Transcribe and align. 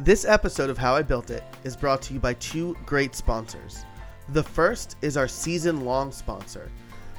This 0.00 0.24
episode 0.24 0.70
of 0.70 0.78
How 0.78 0.94
I 0.94 1.02
Built 1.02 1.28
It 1.28 1.42
is 1.64 1.76
brought 1.76 2.00
to 2.02 2.14
you 2.14 2.20
by 2.20 2.34
two 2.34 2.76
great 2.86 3.16
sponsors. 3.16 3.84
The 4.28 4.44
first 4.44 4.94
is 5.02 5.16
our 5.16 5.26
season 5.26 5.84
long 5.84 6.12
sponsor. 6.12 6.70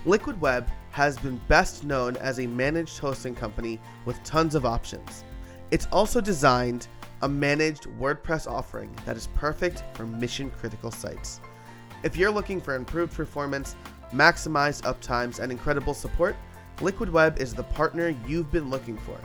Liquid 0.05 0.39
Web 0.39 0.70
has 0.92 1.18
been 1.18 1.42
best 1.50 1.84
known 1.84 2.15
as 2.18 2.39
a 2.39 2.47
managed 2.47 3.00
hosting 3.00 3.36
company 3.36 3.81
with 4.05 4.23
tons 4.23 4.55
of 4.55 4.65
options. 4.65 5.26
It's 5.71 5.89
also 5.92 6.21
designed 6.21 6.88
a 7.21 7.28
managed 7.28 7.84
WordPress 7.99 8.49
offering 8.49 8.96
that 9.05 9.17
is 9.17 9.27
perfect 9.35 9.83
for 9.93 10.07
mission 10.07 10.49
critical 10.49 10.89
sites. 10.89 11.41
If 12.03 12.15
you're 12.15 12.31
looking 12.31 12.61
for 12.61 12.75
improved 12.75 13.11
performance, 13.13 13.75
maximized 14.13 14.83
uptimes, 14.83 15.41
and 15.41 15.51
incredible 15.51 15.93
support, 15.93 16.38
Liquid 16.80 17.09
Web 17.09 17.39
is 17.39 17.53
the 17.53 17.63
partner 17.63 18.16
you've 18.25 18.53
been 18.53 18.70
looking 18.70 18.98
for. 18.98 19.20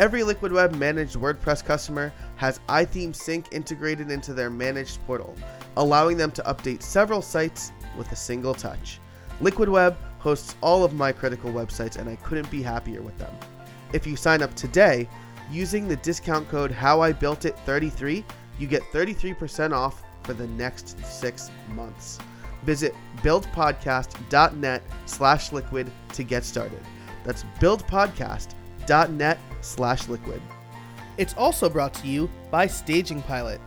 Every 0.00 0.24
Liquid 0.24 0.50
Web 0.50 0.74
managed 0.74 1.14
WordPress 1.14 1.64
customer 1.64 2.12
has 2.34 2.58
iThemes 2.68 3.14
Sync 3.14 3.46
integrated 3.52 4.10
into 4.10 4.34
their 4.34 4.50
managed 4.50 4.98
portal, 5.06 5.36
allowing 5.76 6.16
them 6.16 6.32
to 6.32 6.42
update 6.42 6.82
several 6.82 7.22
sites 7.22 7.70
with 7.96 8.10
a 8.10 8.16
single 8.16 8.54
touch. 8.54 8.98
Liquid 9.40 9.68
Web 9.68 9.96
hosts 10.18 10.56
all 10.60 10.82
of 10.82 10.94
my 10.94 11.12
critical 11.12 11.52
websites, 11.52 11.96
and 11.96 12.08
I 12.08 12.16
couldn't 12.16 12.50
be 12.50 12.60
happier 12.60 13.02
with 13.02 13.16
them. 13.18 13.32
If 13.92 14.04
you 14.04 14.16
sign 14.16 14.42
up 14.42 14.54
today 14.54 15.08
using 15.48 15.86
the 15.86 15.96
discount 15.96 16.48
code 16.48 16.72
HowIBuiltIt33, 16.72 18.24
you 18.58 18.66
get 18.66 18.82
33% 18.92 19.72
off 19.72 20.02
for 20.24 20.34
the 20.34 20.48
next 20.48 20.98
six 21.06 21.52
months. 21.68 22.18
Visit 22.64 22.96
buildpodcast.net 23.18 24.82
slash 25.06 25.52
liquid 25.52 25.92
to 26.14 26.24
get 26.24 26.42
started. 26.42 26.80
That's 27.22 27.44
buildpodcast.net 27.60 28.63
slash 29.60 30.08
liquid. 30.08 30.40
It's 31.16 31.34
also 31.34 31.68
brought 31.70 31.94
to 31.94 32.08
you 32.08 32.28
by 32.50 32.66
Staging 32.66 33.22
Pilot. 33.22 33.60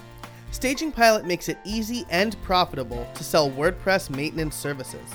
Staging 0.52 0.91
Pilot 0.91 1.25
makes 1.25 1.49
it 1.49 1.58
easy 1.66 2.05
and 2.09 2.42
profitable 2.42 3.08
to 3.16 3.23
sell 3.23 3.52
WordPress 3.52 4.09
maintenance 4.09 4.55
services. 4.55 5.09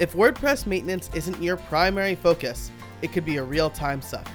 If 0.00 0.14
WordPress 0.14 0.66
maintenance 0.66 1.10
isn't 1.14 1.42
your 1.42 1.56
primary 1.56 2.14
focus, 2.14 2.70
it 3.02 3.12
could 3.12 3.24
be 3.24 3.36
a 3.36 3.44
real 3.44 3.70
time 3.70 4.02
suck. 4.02 4.26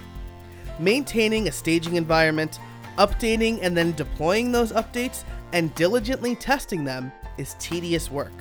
Maintaining 0.80 1.48
a 1.48 1.52
staging 1.52 1.96
environment, 1.96 2.60
updating 2.98 3.60
and 3.62 3.76
then 3.76 3.92
deploying 3.94 4.52
those 4.52 4.72
updates, 4.72 5.24
and 5.52 5.74
diligently 5.76 6.36
testing 6.36 6.84
them 6.84 7.12
is 7.38 7.56
tedious 7.60 8.10
work. 8.10 8.32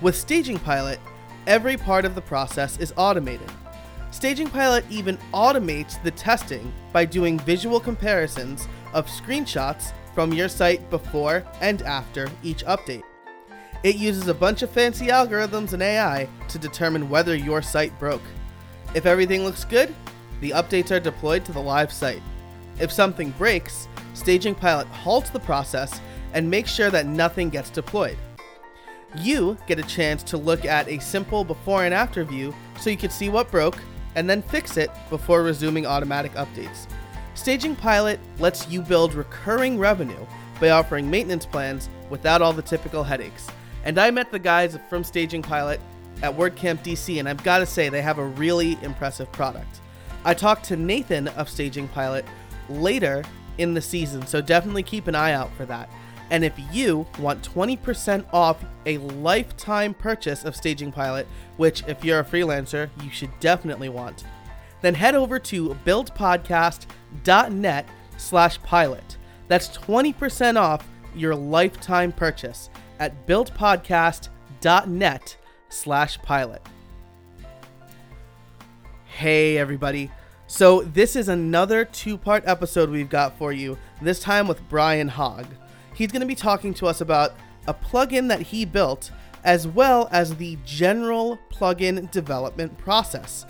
With 0.00 0.16
Staging 0.16 0.58
Pilot, 0.58 1.00
every 1.46 1.76
part 1.76 2.04
of 2.04 2.14
the 2.14 2.20
process 2.20 2.78
is 2.78 2.94
automated. 2.96 3.50
Staging 4.10 4.48
Pilot 4.48 4.84
even 4.88 5.18
automates 5.34 6.02
the 6.02 6.10
testing 6.10 6.72
by 6.92 7.04
doing 7.04 7.38
visual 7.40 7.78
comparisons 7.78 8.66
of 8.94 9.06
screenshots 9.06 9.92
from 10.14 10.32
your 10.32 10.48
site 10.48 10.88
before 10.90 11.44
and 11.60 11.82
after 11.82 12.28
each 12.42 12.64
update. 12.64 13.02
It 13.82 13.96
uses 13.96 14.26
a 14.26 14.34
bunch 14.34 14.62
of 14.62 14.70
fancy 14.70 15.06
algorithms 15.06 15.72
and 15.72 15.82
AI 15.82 16.28
to 16.48 16.58
determine 16.58 17.08
whether 17.08 17.36
your 17.36 17.62
site 17.62 17.96
broke. 17.98 18.22
If 18.94 19.06
everything 19.06 19.44
looks 19.44 19.64
good, 19.64 19.94
the 20.40 20.50
updates 20.50 20.90
are 20.90 21.00
deployed 21.00 21.44
to 21.44 21.52
the 21.52 21.60
live 21.60 21.92
site. 21.92 22.22
If 22.80 22.90
something 22.90 23.30
breaks, 23.32 23.88
Staging 24.14 24.54
Pilot 24.54 24.88
halts 24.88 25.30
the 25.30 25.38
process 25.38 26.00
and 26.32 26.50
makes 26.50 26.72
sure 26.72 26.90
that 26.90 27.06
nothing 27.06 27.50
gets 27.50 27.70
deployed. 27.70 28.16
You 29.18 29.56
get 29.66 29.78
a 29.78 29.84
chance 29.84 30.22
to 30.24 30.38
look 30.38 30.64
at 30.64 30.88
a 30.88 30.98
simple 30.98 31.44
before 31.44 31.84
and 31.84 31.94
after 31.94 32.24
view 32.24 32.54
so 32.80 32.90
you 32.90 32.96
can 32.96 33.10
see 33.10 33.28
what 33.28 33.50
broke 33.50 33.78
and 34.14 34.28
then 34.28 34.42
fix 34.42 34.76
it 34.76 34.90
before 35.10 35.42
resuming 35.42 35.86
automatic 35.86 36.32
updates. 36.34 36.86
Staging 37.34 37.76
Pilot 37.76 38.18
lets 38.38 38.68
you 38.68 38.82
build 38.82 39.14
recurring 39.14 39.78
revenue 39.78 40.26
by 40.60 40.70
offering 40.70 41.08
maintenance 41.08 41.46
plans 41.46 41.88
without 42.10 42.42
all 42.42 42.52
the 42.52 42.62
typical 42.62 43.04
headaches. 43.04 43.46
And 43.84 43.98
I 43.98 44.10
met 44.10 44.32
the 44.32 44.38
guys 44.38 44.76
from 44.90 45.04
Staging 45.04 45.42
Pilot 45.42 45.80
at 46.22 46.36
WordCamp 46.36 46.82
DC, 46.82 47.18
and 47.18 47.28
I've 47.28 47.44
got 47.44 47.60
to 47.60 47.66
say, 47.66 47.88
they 47.88 48.02
have 48.02 48.18
a 48.18 48.24
really 48.24 48.76
impressive 48.82 49.30
product. 49.30 49.80
I 50.24 50.34
talked 50.34 50.64
to 50.64 50.76
Nathan 50.76 51.28
of 51.28 51.48
Staging 51.48 51.88
Pilot 51.88 52.24
later 52.68 53.24
in 53.58 53.74
the 53.74 53.80
season, 53.80 54.26
so 54.26 54.40
definitely 54.40 54.82
keep 54.82 55.06
an 55.06 55.14
eye 55.14 55.32
out 55.32 55.52
for 55.56 55.64
that. 55.66 55.88
And 56.30 56.44
if 56.44 56.52
you 56.72 57.06
want 57.18 57.42
20% 57.42 58.24
off 58.32 58.64
a 58.86 58.98
lifetime 58.98 59.94
purchase 59.94 60.44
of 60.44 60.54
Staging 60.54 60.92
Pilot, 60.92 61.26
which 61.56 61.82
if 61.86 62.04
you're 62.04 62.20
a 62.20 62.24
freelancer, 62.24 62.88
you 63.02 63.10
should 63.10 63.32
definitely 63.40 63.88
want, 63.88 64.22
then 64.82 64.94
head 64.94 65.14
over 65.14 65.38
to 65.38 65.70
buildpodcast.net 65.86 67.88
slash 68.16 68.62
pilot. 68.62 69.16
That's 69.48 69.70
20% 69.70 70.56
off 70.56 70.86
your 71.14 71.34
lifetime 71.34 72.12
purchase 72.12 72.68
at 72.98 73.26
buildpodcast.net 73.26 75.36
slash 75.70 76.18
pilot. 76.22 76.62
Hey 79.06 79.58
everybody. 79.58 80.10
So 80.46 80.82
this 80.82 81.16
is 81.16 81.28
another 81.28 81.84
two-part 81.84 82.44
episode 82.46 82.88
we've 82.88 83.10
got 83.10 83.36
for 83.36 83.52
you, 83.52 83.76
this 84.00 84.20
time 84.20 84.48
with 84.48 84.66
Brian 84.68 85.08
Hogg. 85.08 85.44
He's 85.98 86.12
going 86.12 86.20
to 86.20 86.26
be 86.26 86.36
talking 86.36 86.74
to 86.74 86.86
us 86.86 87.00
about 87.00 87.34
a 87.66 87.74
plugin 87.74 88.28
that 88.28 88.40
he 88.40 88.64
built 88.64 89.10
as 89.42 89.66
well 89.66 90.08
as 90.12 90.36
the 90.36 90.56
general 90.64 91.40
plugin 91.52 92.08
development 92.12 92.78
process. 92.78 93.44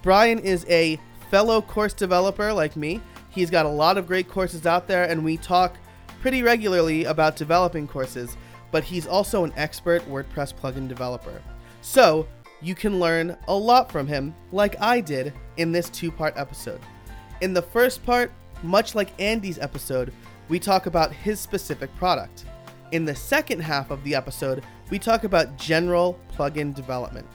Brian 0.00 0.38
is 0.38 0.64
a 0.70 0.98
fellow 1.30 1.60
course 1.60 1.92
developer 1.92 2.54
like 2.54 2.74
me. 2.74 3.02
He's 3.28 3.50
got 3.50 3.66
a 3.66 3.68
lot 3.68 3.98
of 3.98 4.06
great 4.06 4.30
courses 4.30 4.64
out 4.64 4.88
there 4.88 5.04
and 5.04 5.22
we 5.22 5.36
talk 5.36 5.76
pretty 6.22 6.42
regularly 6.42 7.04
about 7.04 7.36
developing 7.36 7.86
courses, 7.86 8.34
but 8.70 8.82
he's 8.82 9.06
also 9.06 9.44
an 9.44 9.52
expert 9.56 10.00
WordPress 10.08 10.54
plugin 10.54 10.88
developer. 10.88 11.42
So, 11.82 12.26
you 12.62 12.74
can 12.74 12.98
learn 12.98 13.36
a 13.46 13.54
lot 13.54 13.92
from 13.92 14.06
him, 14.06 14.34
like 14.52 14.80
I 14.80 15.02
did 15.02 15.34
in 15.58 15.70
this 15.70 15.90
two 15.90 16.10
part 16.10 16.32
episode. 16.38 16.80
In 17.42 17.52
the 17.52 17.62
first 17.62 18.02
part, 18.06 18.32
much 18.62 18.94
like 18.94 19.18
Andy's 19.20 19.58
episode, 19.58 20.12
we 20.50 20.58
talk 20.58 20.86
about 20.86 21.12
his 21.12 21.38
specific 21.38 21.94
product. 21.94 22.44
In 22.90 23.04
the 23.04 23.14
second 23.14 23.60
half 23.60 23.92
of 23.92 24.02
the 24.02 24.16
episode, 24.16 24.64
we 24.90 24.98
talk 24.98 25.22
about 25.22 25.56
general 25.56 26.18
plugin 26.36 26.74
development. 26.74 27.26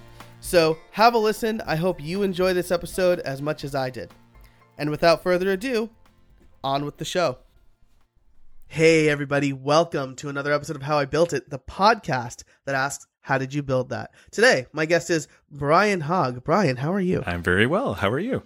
So, 0.42 0.78
have 0.92 1.14
a 1.14 1.18
listen. 1.18 1.62
I 1.66 1.78
hope 1.78 2.04
you 2.04 2.24
enjoy 2.24 2.54
this 2.54 2.72
episode 2.72 3.22
as 3.22 3.42
much 3.42 3.64
as 3.64 3.74
I 3.74 3.90
did. 3.90 4.12
And 4.78 4.90
without 4.90 5.24
further 5.24 5.50
ado, 5.52 5.90
on 6.62 6.84
with 6.84 6.98
the 6.98 7.06
show. 7.06 7.38
Hey, 8.68 9.08
everybody, 9.08 9.54
welcome 9.54 10.18
to 10.18 10.28
another 10.28 10.52
episode 10.52 10.76
of 10.76 10.82
How 10.82 11.00
I 11.00 11.06
Built 11.06 11.32
It, 11.32 11.50
the 11.50 11.58
podcast 11.58 12.44
that 12.66 12.76
asks, 12.76 13.08
How 13.22 13.38
did 13.38 13.54
you 13.54 13.64
build 13.64 13.90
that? 13.90 14.12
Today, 14.30 14.66
my 14.74 14.86
guest 14.86 15.10
is 15.10 15.30
Brian 15.50 16.02
Hogg. 16.02 16.44
Brian, 16.44 16.76
how 16.76 16.92
are 16.92 17.00
you? 17.00 17.24
I'm 17.26 17.42
very 17.42 17.66
well. 17.66 17.94
How 17.94 18.10
are 18.10 18.20
you? 18.20 18.44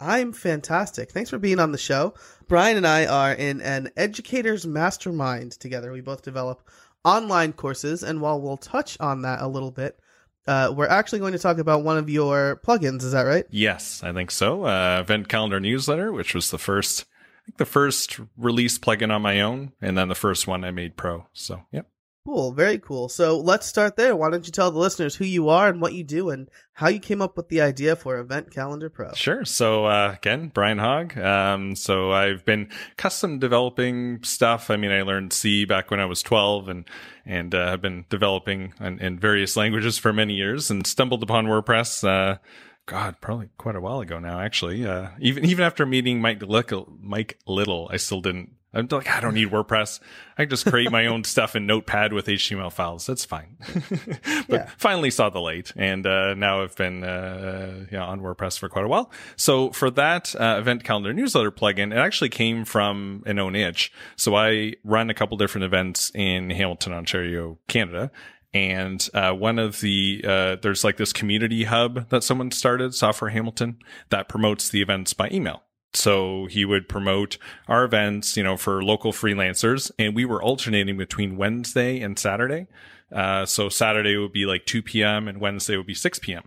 I'm 0.00 0.32
fantastic. 0.32 1.10
Thanks 1.10 1.28
for 1.28 1.38
being 1.38 1.60
on 1.60 1.72
the 1.72 1.78
show. 1.78 2.14
Brian 2.48 2.78
and 2.78 2.86
I 2.86 3.04
are 3.04 3.34
in 3.34 3.60
an 3.60 3.90
educator's 3.96 4.66
mastermind 4.66 5.52
together. 5.52 5.92
We 5.92 6.00
both 6.00 6.22
develop 6.22 6.66
online 7.04 7.52
courses, 7.52 8.02
and 8.02 8.20
while 8.20 8.40
we'll 8.40 8.56
touch 8.56 8.96
on 8.98 9.22
that 9.22 9.42
a 9.42 9.46
little 9.46 9.70
bit, 9.70 9.98
uh, 10.46 10.72
we're 10.74 10.88
actually 10.88 11.18
going 11.18 11.34
to 11.34 11.38
talk 11.38 11.58
about 11.58 11.84
one 11.84 11.98
of 11.98 12.08
your 12.08 12.60
plugins. 12.66 13.02
Is 13.02 13.12
that 13.12 13.22
right? 13.22 13.44
Yes, 13.50 14.02
I 14.02 14.12
think 14.12 14.30
so. 14.30 14.64
Uh, 14.64 14.98
Event 15.00 15.28
Calendar 15.28 15.60
Newsletter, 15.60 16.12
which 16.12 16.34
was 16.34 16.50
the 16.50 16.58
first, 16.58 17.04
I 17.42 17.44
think 17.44 17.58
the 17.58 17.66
first 17.66 18.18
release 18.38 18.78
plugin 18.78 19.14
on 19.14 19.20
my 19.22 19.42
own, 19.42 19.72
and 19.82 19.98
then 19.98 20.08
the 20.08 20.14
first 20.14 20.46
one 20.46 20.64
I 20.64 20.70
made 20.70 20.96
pro. 20.96 21.26
So, 21.34 21.62
yep. 21.70 21.88
Cool, 22.30 22.52
very 22.52 22.78
cool. 22.78 23.08
So 23.08 23.40
let's 23.40 23.66
start 23.66 23.96
there. 23.96 24.14
Why 24.14 24.30
don't 24.30 24.46
you 24.46 24.52
tell 24.52 24.70
the 24.70 24.78
listeners 24.78 25.16
who 25.16 25.24
you 25.24 25.48
are 25.48 25.66
and 25.66 25.80
what 25.80 25.94
you 25.94 26.04
do 26.04 26.30
and 26.30 26.48
how 26.74 26.86
you 26.86 27.00
came 27.00 27.20
up 27.20 27.36
with 27.36 27.48
the 27.48 27.60
idea 27.60 27.96
for 27.96 28.18
Event 28.18 28.52
Calendar 28.52 28.88
Pro? 28.88 29.12
Sure. 29.14 29.44
So 29.44 29.86
uh, 29.86 30.14
again, 30.16 30.52
Brian 30.54 30.78
Hogg. 30.78 31.18
Um, 31.18 31.74
so 31.74 32.12
I've 32.12 32.44
been 32.44 32.68
custom 32.96 33.40
developing 33.40 34.22
stuff. 34.22 34.70
I 34.70 34.76
mean, 34.76 34.92
I 34.92 35.02
learned 35.02 35.32
C 35.32 35.64
back 35.64 35.90
when 35.90 35.98
I 35.98 36.04
was 36.04 36.22
12 36.22 36.68
and 36.68 36.84
and 37.26 37.52
uh, 37.52 37.68
have 37.68 37.82
been 37.82 38.04
developing 38.08 38.74
in, 38.78 39.00
in, 39.00 39.18
various 39.18 39.56
languages 39.56 39.98
for 39.98 40.12
many 40.12 40.34
years 40.34 40.70
and 40.70 40.86
stumbled 40.86 41.24
upon 41.24 41.46
WordPress. 41.46 42.06
Uh, 42.06 42.38
God, 42.86 43.16
probably 43.20 43.48
quite 43.58 43.74
a 43.74 43.80
while 43.80 44.02
ago 44.02 44.20
now, 44.20 44.38
actually. 44.38 44.86
Uh, 44.86 45.08
even 45.18 45.44
even 45.44 45.64
after 45.64 45.84
meeting 45.84 46.20
Mike 46.20 46.42
Little, 46.42 46.96
Mike 47.00 47.40
Little, 47.44 47.88
I 47.92 47.96
still 47.96 48.20
didn't 48.20 48.52
I'm 48.72 48.86
like, 48.90 49.08
I 49.08 49.20
don't 49.20 49.34
need 49.34 49.50
WordPress. 49.50 49.98
I 50.38 50.44
can 50.44 50.50
just 50.50 50.64
create 50.64 50.92
my 50.92 51.06
own 51.06 51.24
stuff 51.24 51.56
in 51.56 51.66
Notepad 51.66 52.12
with 52.12 52.26
HTML 52.26 52.72
files. 52.72 53.04
That's 53.04 53.24
fine. 53.24 53.56
but 53.90 54.48
yeah. 54.48 54.70
finally 54.76 55.10
saw 55.10 55.28
the 55.28 55.40
light, 55.40 55.72
and 55.74 56.06
uh, 56.06 56.34
now 56.34 56.62
I've 56.62 56.76
been 56.76 57.02
uh, 57.02 57.86
you 57.90 57.98
know, 57.98 58.04
on 58.04 58.20
WordPress 58.20 58.58
for 58.58 58.68
quite 58.68 58.84
a 58.84 58.88
while. 58.88 59.10
So 59.36 59.70
for 59.70 59.90
that 59.92 60.34
uh, 60.36 60.56
event 60.60 60.84
calendar 60.84 61.12
newsletter 61.12 61.50
plugin, 61.50 61.92
it 61.92 61.98
actually 61.98 62.30
came 62.30 62.64
from 62.64 63.24
an 63.26 63.38
own 63.40 63.56
itch. 63.56 63.92
So 64.16 64.36
I 64.36 64.74
run 64.84 65.10
a 65.10 65.14
couple 65.14 65.36
different 65.36 65.64
events 65.64 66.12
in 66.14 66.50
Hamilton, 66.50 66.92
Ontario, 66.92 67.58
Canada, 67.66 68.12
and 68.52 69.08
uh, 69.14 69.32
one 69.32 69.58
of 69.58 69.80
the 69.80 70.24
uh, 70.24 70.56
there's 70.62 70.84
like 70.84 70.96
this 70.96 71.12
community 71.12 71.64
hub 71.64 72.08
that 72.10 72.22
someone 72.22 72.50
started, 72.50 72.94
Software 72.94 73.30
Hamilton, 73.30 73.78
that 74.10 74.28
promotes 74.28 74.68
the 74.68 74.80
events 74.80 75.12
by 75.12 75.28
email. 75.32 75.62
So 75.92 76.46
he 76.46 76.64
would 76.64 76.88
promote 76.88 77.36
our 77.66 77.84
events, 77.84 78.36
you 78.36 78.42
know, 78.44 78.56
for 78.56 78.82
local 78.82 79.12
freelancers, 79.12 79.90
and 79.98 80.14
we 80.14 80.24
were 80.24 80.42
alternating 80.42 80.96
between 80.96 81.36
Wednesday 81.36 82.00
and 82.00 82.18
Saturday. 82.18 82.66
Uh, 83.14 83.44
so 83.44 83.68
Saturday 83.68 84.16
would 84.16 84.32
be 84.32 84.46
like 84.46 84.66
2 84.66 84.82
p.m. 84.82 85.26
and 85.26 85.40
Wednesday 85.40 85.76
would 85.76 85.86
be 85.86 85.94
6 85.94 86.20
p.m. 86.20 86.44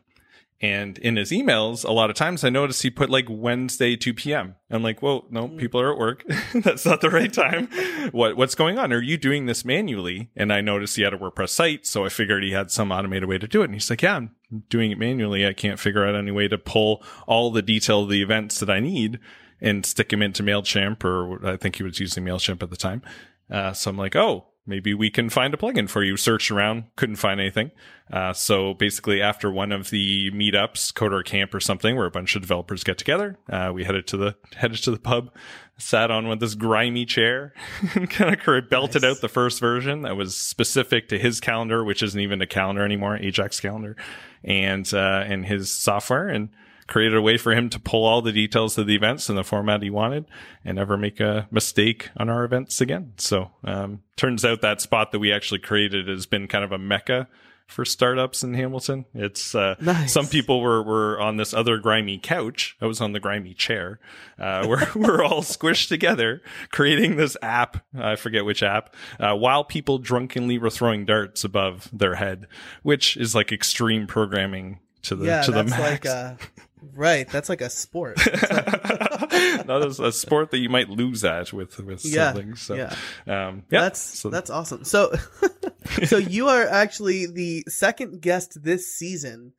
And 0.61 0.97
in 0.99 1.17
his 1.17 1.31
emails, 1.31 1.83
a 1.83 1.91
lot 1.91 2.09
of 2.09 2.15
times 2.15 2.45
I 2.45 2.49
noticed 2.49 2.83
he 2.83 2.89
put 2.89 3.09
like 3.09 3.25
Wednesday 3.27 3.97
2 3.97 4.13
p.m. 4.13 4.55
I'm 4.71 4.81
like, 4.81 5.01
whoa, 5.01 5.25
no, 5.29 5.49
Mm. 5.49 5.57
people 5.59 5.81
are 5.81 5.91
at 5.91 5.99
work. 5.99 6.23
That's 6.53 6.85
not 6.85 7.01
the 7.01 7.09
right 7.09 7.33
time. 7.33 7.67
what 8.13 8.37
what's 8.37 8.55
going 8.55 8.79
on? 8.79 8.93
Are 8.93 9.01
you 9.01 9.17
doing 9.17 9.45
this 9.45 9.65
manually? 9.65 10.29
And 10.37 10.53
I 10.53 10.61
noticed 10.61 10.95
he 10.95 11.01
had 11.01 11.13
a 11.13 11.17
WordPress 11.17 11.49
site, 11.49 11.85
so 11.85 12.05
I 12.05 12.09
figured 12.09 12.43
he 12.43 12.51
had 12.51 12.71
some 12.71 12.93
automated 12.93 13.27
way 13.27 13.39
to 13.39 13.47
do 13.47 13.61
it. 13.61 13.65
And 13.65 13.73
he's 13.73 13.89
like, 13.89 14.03
yeah, 14.03 14.15
I'm 14.15 14.31
doing 14.69 14.91
it 14.91 14.99
manually. 14.99 15.45
I 15.45 15.53
can't 15.53 15.79
figure 15.79 16.05
out 16.05 16.15
any 16.15 16.31
way 16.31 16.47
to 16.47 16.57
pull 16.57 17.03
all 17.27 17.51
the 17.51 17.61
detail 17.61 18.03
of 18.03 18.09
the 18.09 18.21
events 18.21 18.59
that 18.59 18.69
I 18.69 18.79
need 18.79 19.19
and 19.61 19.85
stick 19.85 20.09
them 20.09 20.21
into 20.21 20.43
Mailchimp, 20.43 21.03
or 21.03 21.45
I 21.45 21.57
think 21.57 21.77
he 21.77 21.83
was 21.83 21.99
using 21.99 22.25
Mailchimp 22.25 22.61
at 22.61 22.69
the 22.69 22.77
time. 22.77 23.01
Uh, 23.49 23.73
so 23.73 23.89
I'm 23.89 23.97
like, 23.97 24.15
oh, 24.15 24.45
maybe 24.65 24.93
we 24.93 25.09
can 25.09 25.29
find 25.29 25.53
a 25.53 25.57
plugin 25.57 25.89
for 25.89 26.03
you. 26.03 26.17
Searched 26.17 26.51
around, 26.51 26.85
couldn't 26.95 27.17
find 27.17 27.39
anything. 27.39 27.71
Uh, 28.11 28.33
so 28.33 28.73
basically, 28.73 29.21
after 29.21 29.51
one 29.51 29.71
of 29.71 29.89
the 29.89 30.29
meetups, 30.31 30.93
Coder 30.93 31.23
Camp 31.23 31.53
or 31.53 31.59
something, 31.59 31.95
where 31.95 32.05
a 32.05 32.11
bunch 32.11 32.35
of 32.35 32.41
developers 32.41 32.83
get 32.83 32.97
together, 32.97 33.37
uh, 33.49 33.71
we 33.73 33.83
headed 33.83 34.07
to 34.07 34.17
the 34.17 34.35
headed 34.55 34.77
to 34.83 34.91
the 34.91 34.99
pub, 34.99 35.33
sat 35.77 36.11
on 36.11 36.27
with 36.27 36.39
this 36.39 36.55
grimy 36.55 37.05
chair, 37.05 37.53
and 37.95 38.09
kind 38.09 38.33
of 38.33 38.69
belted 38.69 39.01
Nice. 39.01 39.11
out 39.11 39.21
the 39.21 39.29
first 39.29 39.59
version 39.59 40.01
that 40.03 40.15
was 40.15 40.35
specific 40.35 41.09
to 41.09 41.17
his 41.17 41.39
calendar, 41.39 41.83
which 41.83 42.03
isn't 42.03 42.19
even 42.19 42.41
a 42.41 42.47
calendar 42.47 42.83
anymore, 42.83 43.17
Ajax 43.17 43.59
calendar, 43.59 43.95
and 44.43 44.91
uh, 44.93 45.23
and 45.25 45.45
his 45.45 45.71
software, 45.71 46.27
and 46.27 46.49
created 46.87 47.15
a 47.15 47.21
way 47.21 47.37
for 47.37 47.53
him 47.53 47.69
to 47.69 47.79
pull 47.79 48.05
all 48.05 48.21
the 48.21 48.31
details 48.31 48.77
of 48.77 48.87
the 48.87 48.95
events 48.95 49.29
in 49.29 49.35
the 49.35 49.43
format 49.43 49.81
he 49.81 49.89
wanted 49.89 50.25
and 50.65 50.75
never 50.75 50.97
make 50.97 51.19
a 51.19 51.47
mistake 51.51 52.09
on 52.17 52.29
our 52.29 52.43
events 52.43 52.81
again. 52.81 53.13
So, 53.17 53.51
um, 53.63 54.01
turns 54.15 54.43
out 54.45 54.61
that 54.61 54.81
spot 54.81 55.11
that 55.11 55.19
we 55.19 55.31
actually 55.31 55.59
created 55.59 56.07
has 56.07 56.25
been 56.25 56.47
kind 56.47 56.63
of 56.63 56.71
a 56.71 56.77
mecca 56.77 57.27
for 57.65 57.85
startups 57.85 58.43
in 58.43 58.53
Hamilton. 58.53 59.05
It's, 59.15 59.55
uh, 59.55 59.75
Nice. 59.79 60.11
some 60.11 60.27
people 60.27 60.59
were, 60.61 60.83
were 60.83 61.19
on 61.19 61.37
this 61.37 61.53
other 61.53 61.77
grimy 61.77 62.19
couch. 62.19 62.75
I 62.81 62.85
was 62.85 62.99
on 62.99 63.13
the 63.13 63.19
grimy 63.21 63.53
chair. 63.53 63.99
Uh, 64.37 64.65
we're, 64.69 64.85
we're 64.93 65.23
all 65.23 65.41
squished 65.41 65.87
together 65.87 66.41
creating 66.71 67.15
this 67.15 67.37
app. 67.41 67.83
I 67.97 68.17
forget 68.17 68.43
which 68.45 68.61
app, 68.61 68.93
uh, 69.19 69.35
while 69.35 69.63
people 69.63 69.97
drunkenly 69.97 70.57
were 70.57 70.69
throwing 70.69 71.05
darts 71.05 71.43
above 71.45 71.89
their 71.93 72.15
head, 72.15 72.47
which 72.83 73.15
is 73.15 73.33
like 73.33 73.51
extreme 73.51 74.07
programming 74.07 74.79
to 75.03 75.15
the, 75.15 75.25
yeah, 75.25 75.41
to 75.43 75.51
the 75.51 75.63
max. 75.63 76.05
like 76.05 76.51
right. 76.93 77.27
That's 77.29 77.49
like 77.49 77.61
a 77.61 77.69
sport. 77.69 78.17
that 78.17 79.83
is 79.87 79.99
a 79.99 80.11
sport 80.11 80.51
that 80.51 80.59
you 80.59 80.69
might 80.69 80.89
lose 80.89 81.23
at 81.23 81.53
with 81.53 81.77
with 81.79 82.05
Yeah, 82.05 82.33
siblings. 82.33 82.61
So, 82.61 82.75
yeah. 82.75 82.95
um, 83.27 83.63
yeah, 83.69 83.81
That's 83.81 83.99
so 83.99 84.29
that's 84.29 84.49
awesome. 84.49 84.83
So, 84.83 85.13
so 86.05 86.17
you 86.17 86.47
are 86.49 86.67
actually 86.67 87.25
the 87.27 87.63
second 87.67 88.21
guest 88.21 88.63
this 88.63 88.93
season 88.93 89.53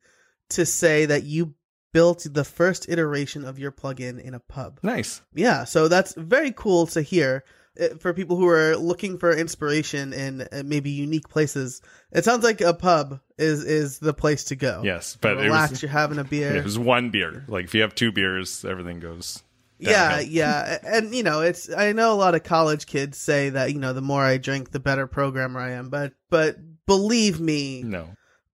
to 0.49 0.65
say 0.65 1.05
that 1.05 1.23
you 1.23 1.55
built 1.93 2.27
the 2.29 2.43
first 2.43 2.89
iteration 2.89 3.45
of 3.45 3.57
your 3.57 3.71
plugin 3.71 4.19
in 4.21 4.33
a 4.33 4.39
pub. 4.39 4.79
nice. 4.83 5.21
Yeah, 5.33 5.63
so 5.63 5.87
that's 5.87 6.13
very 6.15 6.51
cool 6.51 6.87
to 6.87 7.01
hear 7.01 7.43
for 7.99 8.13
people 8.13 8.37
who 8.37 8.47
are 8.47 8.75
looking 8.75 9.17
for 9.17 9.35
inspiration 9.35 10.13
in 10.13 10.41
uh, 10.41 10.63
maybe 10.65 10.89
unique 10.89 11.29
places. 11.29 11.81
It 12.11 12.25
sounds 12.25 12.43
like 12.43 12.61
a 12.61 12.73
pub 12.73 13.19
is 13.37 13.63
is 13.63 13.99
the 13.99 14.13
place 14.13 14.45
to 14.45 14.55
go. 14.55 14.81
Yes, 14.83 15.17
but 15.19 15.37
it 15.37 15.45
relax. 15.45 15.71
was 15.71 15.81
you're 15.81 15.91
having 15.91 16.19
a 16.19 16.23
beer. 16.23 16.55
it 16.55 16.63
was 16.63 16.79
one 16.79 17.09
beer. 17.09 17.43
Like 17.47 17.65
if 17.65 17.75
you 17.75 17.81
have 17.81 17.95
two 17.95 18.11
beers, 18.11 18.63
everything 18.65 18.99
goes. 18.99 19.43
Yeah, 19.77 20.21
yeah, 20.21 20.79
and 20.85 21.13
you 21.13 21.23
know, 21.23 21.41
it's 21.41 21.69
I 21.71 21.91
know 21.91 22.13
a 22.13 22.15
lot 22.15 22.33
of 22.33 22.43
college 22.43 22.85
kids 22.85 23.17
say 23.17 23.49
that 23.49 23.73
you 23.73 23.79
know 23.79 23.91
the 23.91 24.01
more 24.01 24.23
I 24.23 24.37
drink, 24.37 24.71
the 24.71 24.79
better 24.79 25.05
programmer 25.05 25.59
I 25.59 25.71
am, 25.71 25.89
but 25.89 26.13
but 26.29 26.57
believe 26.85 27.39
me, 27.39 27.83
No, 27.83 28.09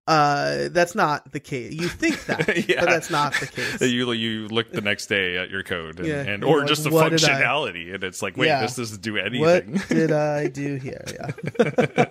uh, 0.08 0.68
that's 0.70 0.94
not 0.94 1.30
the 1.32 1.38
case. 1.40 1.72
You 1.72 1.86
think 1.88 2.24
that, 2.26 2.68
Yeah. 2.68 2.80
but 2.80 2.88
that's 2.90 3.10
not 3.10 3.34
the 3.34 3.46
case. 3.46 3.80
you 3.80 4.10
you 4.12 4.48
look 4.48 4.72
the 4.72 4.80
next 4.80 5.06
day 5.06 5.36
at 5.36 5.48
your 5.50 5.62
code 5.62 5.98
and, 6.00 6.08
Yeah, 6.08 6.22
and 6.22 6.42
or 6.44 6.60
like, 6.60 6.68
just 6.68 6.82
the 6.84 6.90
functionality, 6.90 7.94
and 7.94 8.02
it's 8.02 8.20
like, 8.22 8.36
wait, 8.36 8.46
Yeah. 8.48 8.62
this 8.62 8.76
doesn't 8.76 9.00
do 9.00 9.16
anything 9.16 9.40
what 9.74 9.88
did 9.88 10.10
I 10.12 10.48
do 10.48 10.74
here? 10.82 11.04
Yeah. 11.12 11.30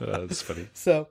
Uh, 0.00 0.20
That's 0.26 0.42
funny. 0.42 0.68
So 0.74 1.08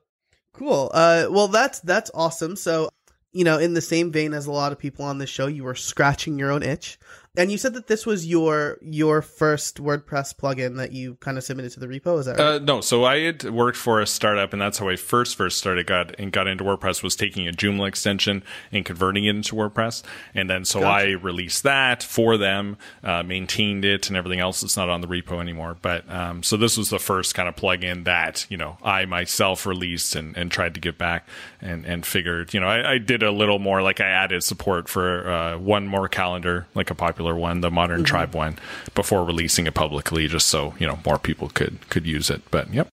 cool. 0.54 0.90
Uh, 0.94 1.28
well, 1.30 1.48
that's 1.50 1.80
that's 1.82 2.10
awesome. 2.14 2.56
So, 2.56 2.90
you 3.34 3.44
know, 3.44 3.58
in 3.58 3.74
the 3.74 3.82
same 3.82 4.12
vein 4.12 4.34
as 4.34 4.46
a 4.48 4.52
lot 4.52 4.72
of 4.72 4.80
people 4.80 5.04
on 5.06 5.18
this 5.18 5.30
show, 5.30 5.48
you 5.48 5.64
were 5.64 5.76
scratching 5.76 6.40
your 6.40 6.52
own 6.52 6.64
itch, 6.64 6.98
and 7.38 7.52
you 7.52 7.58
said 7.58 7.76
that 7.76 7.88
this 7.88 8.06
was 8.06 8.26
your 8.26 8.80
your 8.82 9.22
first 9.22 9.78
WordPress 9.78 10.36
plugin 10.36 10.78
that 10.78 10.92
you 10.92 11.16
kind 11.16 11.38
of 11.38 11.44
submitted 11.44 11.72
to 11.74 11.80
the 11.80 11.88
repo. 11.88 12.20
Is 12.20 12.26
that 12.26 12.38
right? 12.38 12.56
Uh, 12.56 12.60
no, 12.60 12.82
so 12.82 13.06
I 13.06 13.20
had 13.20 13.44
worked 13.44 13.78
for 13.78 14.02
a 14.02 14.08
startup, 14.08 14.54
and 14.54 14.62
that's 14.62 14.80
how 14.80 14.90
I 14.90 14.96
first 14.96 15.36
first 15.36 15.60
started 15.60 15.86
got 15.86 16.20
and 16.20 16.32
got 16.32 16.48
into 16.48 16.64
WordPress 16.64 17.04
was 17.04 17.16
taking 17.16 17.48
a 17.48 17.52
Joomla 17.52 17.88
extension 17.88 18.44
and 18.72 18.84
converting 18.84 19.26
it 19.26 19.36
into 19.36 19.56
WordPress, 19.56 20.04
and 20.34 20.50
then 20.50 20.66
so 20.66 20.82
I 20.82 21.12
released 21.12 21.64
that 21.64 22.02
for 22.02 22.38
them, 22.38 22.78
uh, 23.04 23.22
maintained 23.24 23.86
it, 23.86 24.08
and 24.08 24.18
everything 24.18 24.40
else. 24.40 24.64
It's 24.64 24.76
not 24.76 24.90
on 24.90 25.02
the 25.02 25.08
repo 25.08 25.40
anymore, 25.40 25.78
but 25.82 26.10
um, 26.12 26.42
so 26.42 26.58
this 26.58 26.76
was 26.76 26.90
the 26.90 27.00
first 27.00 27.36
kind 27.36 27.48
of 27.48 27.56
plugin 27.56 28.04
that 28.06 28.48
you 28.50 28.58
know 28.58 28.78
I 28.84 29.06
myself 29.06 29.68
released 29.68 30.16
and, 30.16 30.36
and 30.36 30.52
tried 30.52 30.74
to 30.74 30.80
give 30.80 30.98
back, 30.98 31.28
and 31.62 31.86
and 31.86 32.04
figured 32.04 32.56
you 32.56 32.60
know 32.60 32.68
I, 32.68 32.94
I 32.94 32.98
did 32.98 33.22
a 33.22 33.32
little 33.32 33.60
more 33.60 33.84
like 33.84 34.02
I 34.02 34.08
added 34.08 34.44
support 34.44 34.90
for 34.90 35.30
uh, 35.30 35.58
one 35.60 35.88
more 35.88 36.08
calendar, 36.08 36.68
like 36.74 36.90
a 36.90 36.96
popular 36.96 37.27
one, 37.36 37.62
the 37.62 37.72
Modern 37.72 37.98
mm-hmm. 37.98 38.06
Tribe 38.06 38.36
one, 38.36 38.58
before 38.96 39.24
releasing 39.24 39.68
it 39.68 39.74
publicly, 39.74 40.28
just 40.28 40.48
so 40.48 40.74
you 40.80 40.88
know 40.88 41.00
more 41.06 41.20
people 41.20 41.50
could 41.50 41.90
could 41.90 42.06
use 42.06 42.30
it. 42.30 42.42
But 42.52 42.74
yep. 42.74 42.88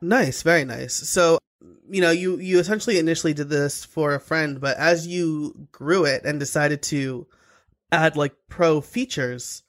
Nice, 0.00 0.42
very 0.42 0.64
nice. 0.64 0.94
So, 0.94 1.38
you 1.90 2.00
know, 2.00 2.10
you 2.10 2.38
you 2.38 2.58
essentially 2.58 2.98
initially 2.98 3.34
did 3.34 3.48
this 3.48 3.84
for 3.84 4.14
a 4.14 4.20
friend, 4.20 4.60
but 4.60 4.76
as 4.76 5.06
you 5.06 5.68
grew 5.72 6.04
it 6.04 6.24
and 6.24 6.38
decided 6.38 6.82
to 6.84 7.26
add 7.90 8.16
like 8.16 8.34
pro 8.48 8.80
features, 8.80 9.62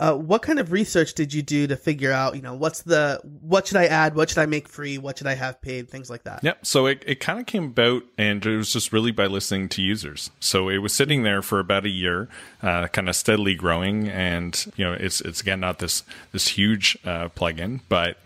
uh, 0.00 0.14
what 0.14 0.40
kind 0.40 0.58
of 0.58 0.72
research 0.72 1.12
did 1.12 1.32
you 1.34 1.42
do 1.42 1.66
to 1.66 1.76
figure 1.76 2.10
out, 2.10 2.34
you 2.34 2.40
know, 2.40 2.54
what's 2.54 2.82
the 2.82 3.20
what 3.42 3.66
should 3.66 3.76
I 3.76 3.84
add, 3.84 4.16
what 4.16 4.30
should 4.30 4.38
I 4.38 4.46
make 4.46 4.66
free, 4.66 4.96
what 4.96 5.18
should 5.18 5.26
I 5.26 5.34
have 5.34 5.60
paid, 5.60 5.90
things 5.90 6.08
like 6.08 6.24
that. 6.24 6.42
Yep. 6.42 6.64
So 6.64 6.86
it, 6.86 7.04
it 7.06 7.20
kind 7.20 7.38
of 7.38 7.44
came 7.44 7.64
about, 7.64 8.04
and 8.16 8.44
it 8.44 8.56
was 8.56 8.72
just 8.72 8.94
really 8.94 9.12
by 9.12 9.26
listening 9.26 9.68
to 9.68 9.82
users. 9.82 10.30
So 10.40 10.70
it 10.70 10.78
was 10.78 10.94
sitting 10.94 11.22
there 11.22 11.42
for 11.42 11.60
about 11.60 11.84
a 11.84 11.90
year, 11.90 12.30
uh, 12.62 12.88
kind 12.88 13.10
of 13.10 13.14
steadily 13.14 13.54
growing, 13.54 14.08
and 14.08 14.72
you 14.74 14.86
know, 14.86 14.94
it's 14.94 15.20
it's 15.20 15.42
again 15.42 15.60
not 15.60 15.80
this 15.80 16.02
this 16.32 16.48
huge 16.48 16.96
uh, 17.04 17.28
plugin, 17.28 17.80
but 17.90 18.16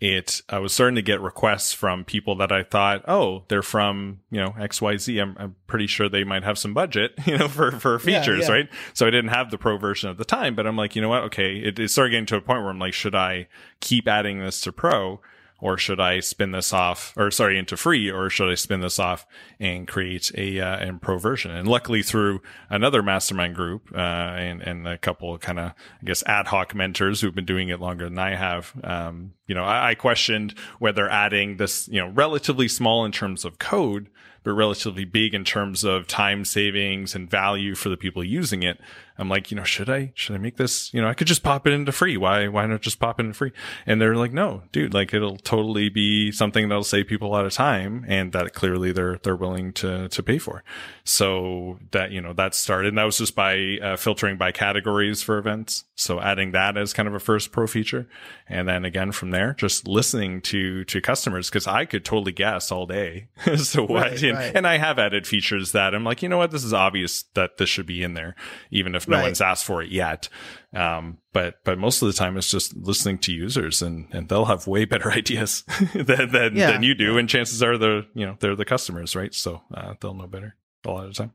it 0.00 0.40
I 0.48 0.58
was 0.58 0.72
starting 0.72 0.96
to 0.96 1.02
get 1.02 1.20
requests 1.20 1.72
from 1.74 2.04
people 2.04 2.34
that 2.36 2.50
I 2.50 2.62
thought, 2.62 3.04
oh, 3.06 3.44
they're 3.48 3.62
from 3.62 4.20
you 4.30 4.40
know 4.40 4.54
X 4.58 4.80
Y 4.80 4.96
Z. 4.96 5.18
I'm 5.18 5.36
I'm 5.38 5.56
pretty 5.66 5.86
sure 5.86 6.08
they 6.08 6.24
might 6.24 6.42
have 6.42 6.58
some 6.58 6.72
budget, 6.74 7.12
you 7.26 7.36
know, 7.38 7.48
for 7.48 7.70
for 7.72 8.00
Yeah, 8.00 8.20
features, 8.20 8.48
yeah. 8.48 8.54
right? 8.54 8.68
So 8.94 9.06
I 9.06 9.10
didn't 9.10 9.30
have 9.30 9.50
the 9.50 9.58
pro 9.58 9.76
version 9.76 10.08
at 10.10 10.16
the 10.16 10.24
time, 10.24 10.54
but 10.54 10.66
I'm 10.66 10.76
like, 10.76 10.96
you 10.96 11.02
know 11.02 11.10
what? 11.10 11.24
Okay, 11.24 11.56
it, 11.58 11.78
it 11.78 11.90
started 11.90 12.10
getting 12.10 12.26
to 12.26 12.36
a 12.36 12.40
point 12.40 12.62
where 12.62 12.70
I'm 12.70 12.78
like, 12.78 12.94
should 12.94 13.14
I 13.14 13.48
keep 13.80 14.08
adding 14.08 14.40
this 14.40 14.60
to 14.62 14.72
pro? 14.72 15.20
Or 15.60 15.76
should 15.76 16.00
I 16.00 16.20
spin 16.20 16.52
this 16.52 16.72
off, 16.72 17.12
or 17.16 17.30
sorry, 17.30 17.58
into 17.58 17.76
free, 17.76 18.10
or 18.10 18.30
should 18.30 18.50
I 18.50 18.54
spin 18.54 18.80
this 18.80 18.98
off 18.98 19.26
and 19.58 19.86
create 19.86 20.30
a 20.36 20.60
uh, 20.60 20.76
and 20.76 21.00
pro 21.00 21.18
version? 21.18 21.50
And 21.50 21.68
luckily, 21.68 22.02
through 22.02 22.42
another 22.68 23.02
mastermind 23.02 23.54
group 23.54 23.90
uh, 23.94 23.98
and 23.98 24.62
and 24.62 24.88
a 24.88 24.98
couple 24.98 25.36
kind 25.38 25.58
of 25.58 25.70
I 25.70 26.04
guess 26.04 26.22
ad 26.26 26.48
hoc 26.48 26.74
mentors 26.74 27.20
who've 27.20 27.34
been 27.34 27.44
doing 27.44 27.68
it 27.68 27.80
longer 27.80 28.04
than 28.04 28.18
I 28.18 28.34
have, 28.34 28.72
um, 28.82 29.32
you 29.46 29.54
know, 29.54 29.64
I, 29.64 29.90
I 29.90 29.94
questioned 29.94 30.54
whether 30.78 31.08
adding 31.08 31.56
this, 31.56 31.88
you 31.88 32.00
know, 32.00 32.08
relatively 32.08 32.68
small 32.68 33.04
in 33.04 33.12
terms 33.12 33.44
of 33.44 33.58
code, 33.58 34.08
but 34.42 34.52
relatively 34.52 35.04
big 35.04 35.34
in 35.34 35.44
terms 35.44 35.84
of 35.84 36.06
time 36.06 36.44
savings 36.44 37.14
and 37.14 37.30
value 37.30 37.74
for 37.74 37.88
the 37.88 37.96
people 37.96 38.24
using 38.24 38.62
it. 38.62 38.80
I'm 39.18 39.28
like, 39.28 39.50
you 39.50 39.56
know, 39.56 39.64
should 39.64 39.90
I, 39.90 40.12
should 40.14 40.34
I 40.34 40.38
make 40.38 40.56
this, 40.56 40.92
you 40.94 41.00
know, 41.00 41.08
I 41.08 41.14
could 41.14 41.26
just 41.26 41.42
pop 41.42 41.66
it 41.66 41.72
into 41.72 41.92
free. 41.92 42.16
Why, 42.16 42.48
why 42.48 42.64
not 42.66 42.80
just 42.80 42.98
pop 42.98 43.20
it 43.20 43.24
into 43.24 43.34
free? 43.34 43.52
And 43.86 44.00
they're 44.00 44.16
like, 44.16 44.32
no, 44.32 44.62
dude, 44.72 44.94
like 44.94 45.12
it'll 45.12 45.36
totally 45.36 45.88
be 45.88 46.32
something 46.32 46.68
that'll 46.68 46.84
save 46.84 47.06
people 47.06 47.28
a 47.28 47.32
lot 47.32 47.44
of 47.46 47.52
time 47.52 48.04
and 48.08 48.32
that 48.32 48.54
clearly 48.54 48.92
they're, 48.92 49.18
they're 49.22 49.36
willing 49.36 49.72
to, 49.74 50.08
to 50.08 50.22
pay 50.22 50.38
for. 50.38 50.64
So 51.04 51.78
that, 51.90 52.12
you 52.12 52.20
know, 52.20 52.32
that 52.34 52.54
started 52.54 52.88
and 52.88 52.98
that 52.98 53.04
was 53.04 53.18
just 53.18 53.34
by 53.34 53.78
uh, 53.82 53.96
filtering 53.96 54.36
by 54.36 54.52
categories 54.52 55.22
for 55.22 55.38
events. 55.38 55.84
So 55.96 56.20
adding 56.20 56.52
that 56.52 56.76
as 56.78 56.92
kind 56.92 57.08
of 57.08 57.14
a 57.14 57.20
first 57.20 57.52
pro 57.52 57.66
feature. 57.66 58.08
And 58.48 58.68
then 58.68 58.84
again 58.84 59.12
from 59.12 59.30
there, 59.30 59.54
just 59.54 59.86
listening 59.86 60.40
to, 60.42 60.84
to 60.84 61.00
customers 61.00 61.50
because 61.50 61.66
I 61.66 61.84
could 61.84 62.04
totally 62.04 62.32
guess 62.32 62.72
all 62.72 62.86
day 62.86 63.28
as 63.46 63.72
to 63.72 63.82
what, 63.82 64.00
Right, 64.10 64.22
and, 64.22 64.38
right. 64.38 64.52
and 64.56 64.66
I 64.66 64.78
have 64.78 64.98
added 64.98 65.26
features 65.26 65.72
that 65.72 65.94
I'm 65.94 66.04
like, 66.04 66.22
you 66.22 66.28
know 66.28 66.38
what, 66.38 66.50
this 66.50 66.64
is 66.64 66.72
obvious 66.72 67.24
that 67.34 67.58
this 67.58 67.68
should 67.68 67.86
be 67.86 68.02
in 68.02 68.14
there, 68.14 68.34
even 68.70 68.94
if 68.94 68.99
no 69.08 69.16
Right. 69.18 69.24
one's 69.24 69.40
asked 69.40 69.64
for 69.64 69.82
it 69.82 69.90
yet. 69.90 70.28
Um, 70.74 71.18
but 71.32 71.56
but 71.64 71.78
most 71.78 72.02
of 72.02 72.06
the 72.06 72.12
time, 72.14 72.36
it's 72.36 72.50
just 72.50 72.76
listening 72.76 73.18
to 73.18 73.32
users, 73.32 73.82
and 73.82 74.06
and 74.12 74.28
they'll 74.28 74.44
have 74.46 74.66
way 74.66 74.84
better 74.84 75.10
ideas 75.20 75.62
than 75.94 76.30
than, 76.32 76.56
Yeah. 76.56 76.72
than 76.72 76.82
you 76.82 76.94
do, 76.94 77.18
and 77.18 77.28
chances 77.28 77.62
are 77.62 77.76
they're 77.78 78.04
you 78.14 78.26
know 78.26 78.36
they're 78.40 78.56
the 78.56 78.64
customers, 78.64 79.14
right? 79.16 79.34
So 79.34 79.62
uh, 79.74 79.94
they'll 80.00 80.14
know 80.14 80.26
better 80.26 80.56
a 80.86 80.90
lot 80.90 81.04
of 81.06 81.14
the 81.14 81.18
time. 81.22 81.32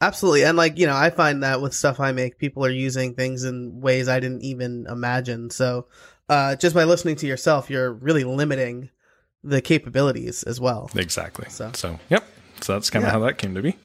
Absolutely. 0.00 0.44
And 0.44 0.56
like, 0.56 0.78
you 0.78 0.86
know, 0.86 0.94
I 0.94 1.10
find 1.10 1.42
that 1.42 1.60
with 1.60 1.74
stuff 1.74 1.98
I 1.98 2.12
make, 2.12 2.38
people 2.38 2.64
are 2.64 2.70
using 2.70 3.14
things 3.14 3.42
in 3.42 3.80
ways 3.80 4.08
I 4.08 4.20
didn't 4.20 4.42
even 4.44 4.86
imagine. 4.88 5.50
So, 5.50 5.86
uh, 6.28 6.54
just 6.54 6.72
by 6.72 6.84
listening 6.84 7.16
to 7.16 7.26
yourself, 7.26 7.68
you're 7.68 7.92
really 7.92 8.22
limiting 8.22 8.90
the 9.42 9.60
capabilities 9.60 10.44
as 10.44 10.60
well. 10.60 10.88
Exactly. 10.94 11.46
So- 11.50 11.72
So, 11.74 11.98
yep. 12.10 12.24
So 12.60 12.74
that's 12.74 12.90
kind 12.90 13.04
of 13.04 13.08
Yeah. 13.08 13.12
how 13.12 13.18
that 13.26 13.38
came 13.38 13.56
to 13.56 13.62
be. 13.62 13.76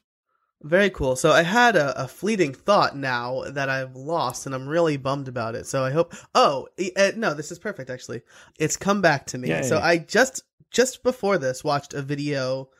Very 0.64 0.88
cool. 0.88 1.14
So 1.14 1.30
I 1.30 1.42
had 1.42 1.76
a, 1.76 2.04
a 2.04 2.08
fleeting 2.08 2.54
thought 2.54 2.96
now 2.96 3.42
that 3.50 3.68
I've 3.68 3.94
lost, 3.94 4.46
and 4.46 4.54
I'm 4.54 4.66
really 4.66 4.96
bummed 4.96 5.28
about 5.28 5.54
it. 5.54 5.66
So 5.66 5.84
I 5.84 5.90
hope. 5.90 6.14
Oh 6.34 6.68
uh, 6.96 7.12
no, 7.16 7.34
this 7.34 7.52
is 7.52 7.58
perfect. 7.58 7.90
Actually, 7.90 8.22
it's 8.58 8.78
come 8.78 9.02
back 9.02 9.26
to 9.26 9.38
me. 9.38 9.48
Yay. 9.48 9.62
So 9.62 9.78
I 9.78 9.98
just 9.98 10.42
just 10.70 11.02
before 11.02 11.36
this 11.36 11.62
watched 11.62 11.92
a 11.92 12.00
video 12.00 12.70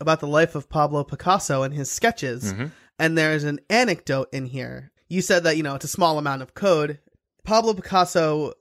about 0.00 0.20
the 0.20 0.28
life 0.28 0.54
of 0.54 0.68
Pablo 0.68 1.02
Picasso 1.02 1.64
and 1.64 1.74
his 1.74 1.90
sketches, 1.90 2.54
Mhm. 2.54 2.70
and 3.00 3.18
there's 3.18 3.42
an 3.42 3.58
anecdote 3.68 4.28
in 4.32 4.46
here. 4.46 4.92
You 5.08 5.20
said 5.20 5.42
that 5.42 5.56
you 5.56 5.64
know 5.64 5.74
it's 5.74 5.84
a 5.84 5.88
small 5.88 6.18
amount 6.18 6.42
of 6.42 6.54
code. 6.54 7.00
Pablo 7.42 7.74
Picasso 7.74 8.52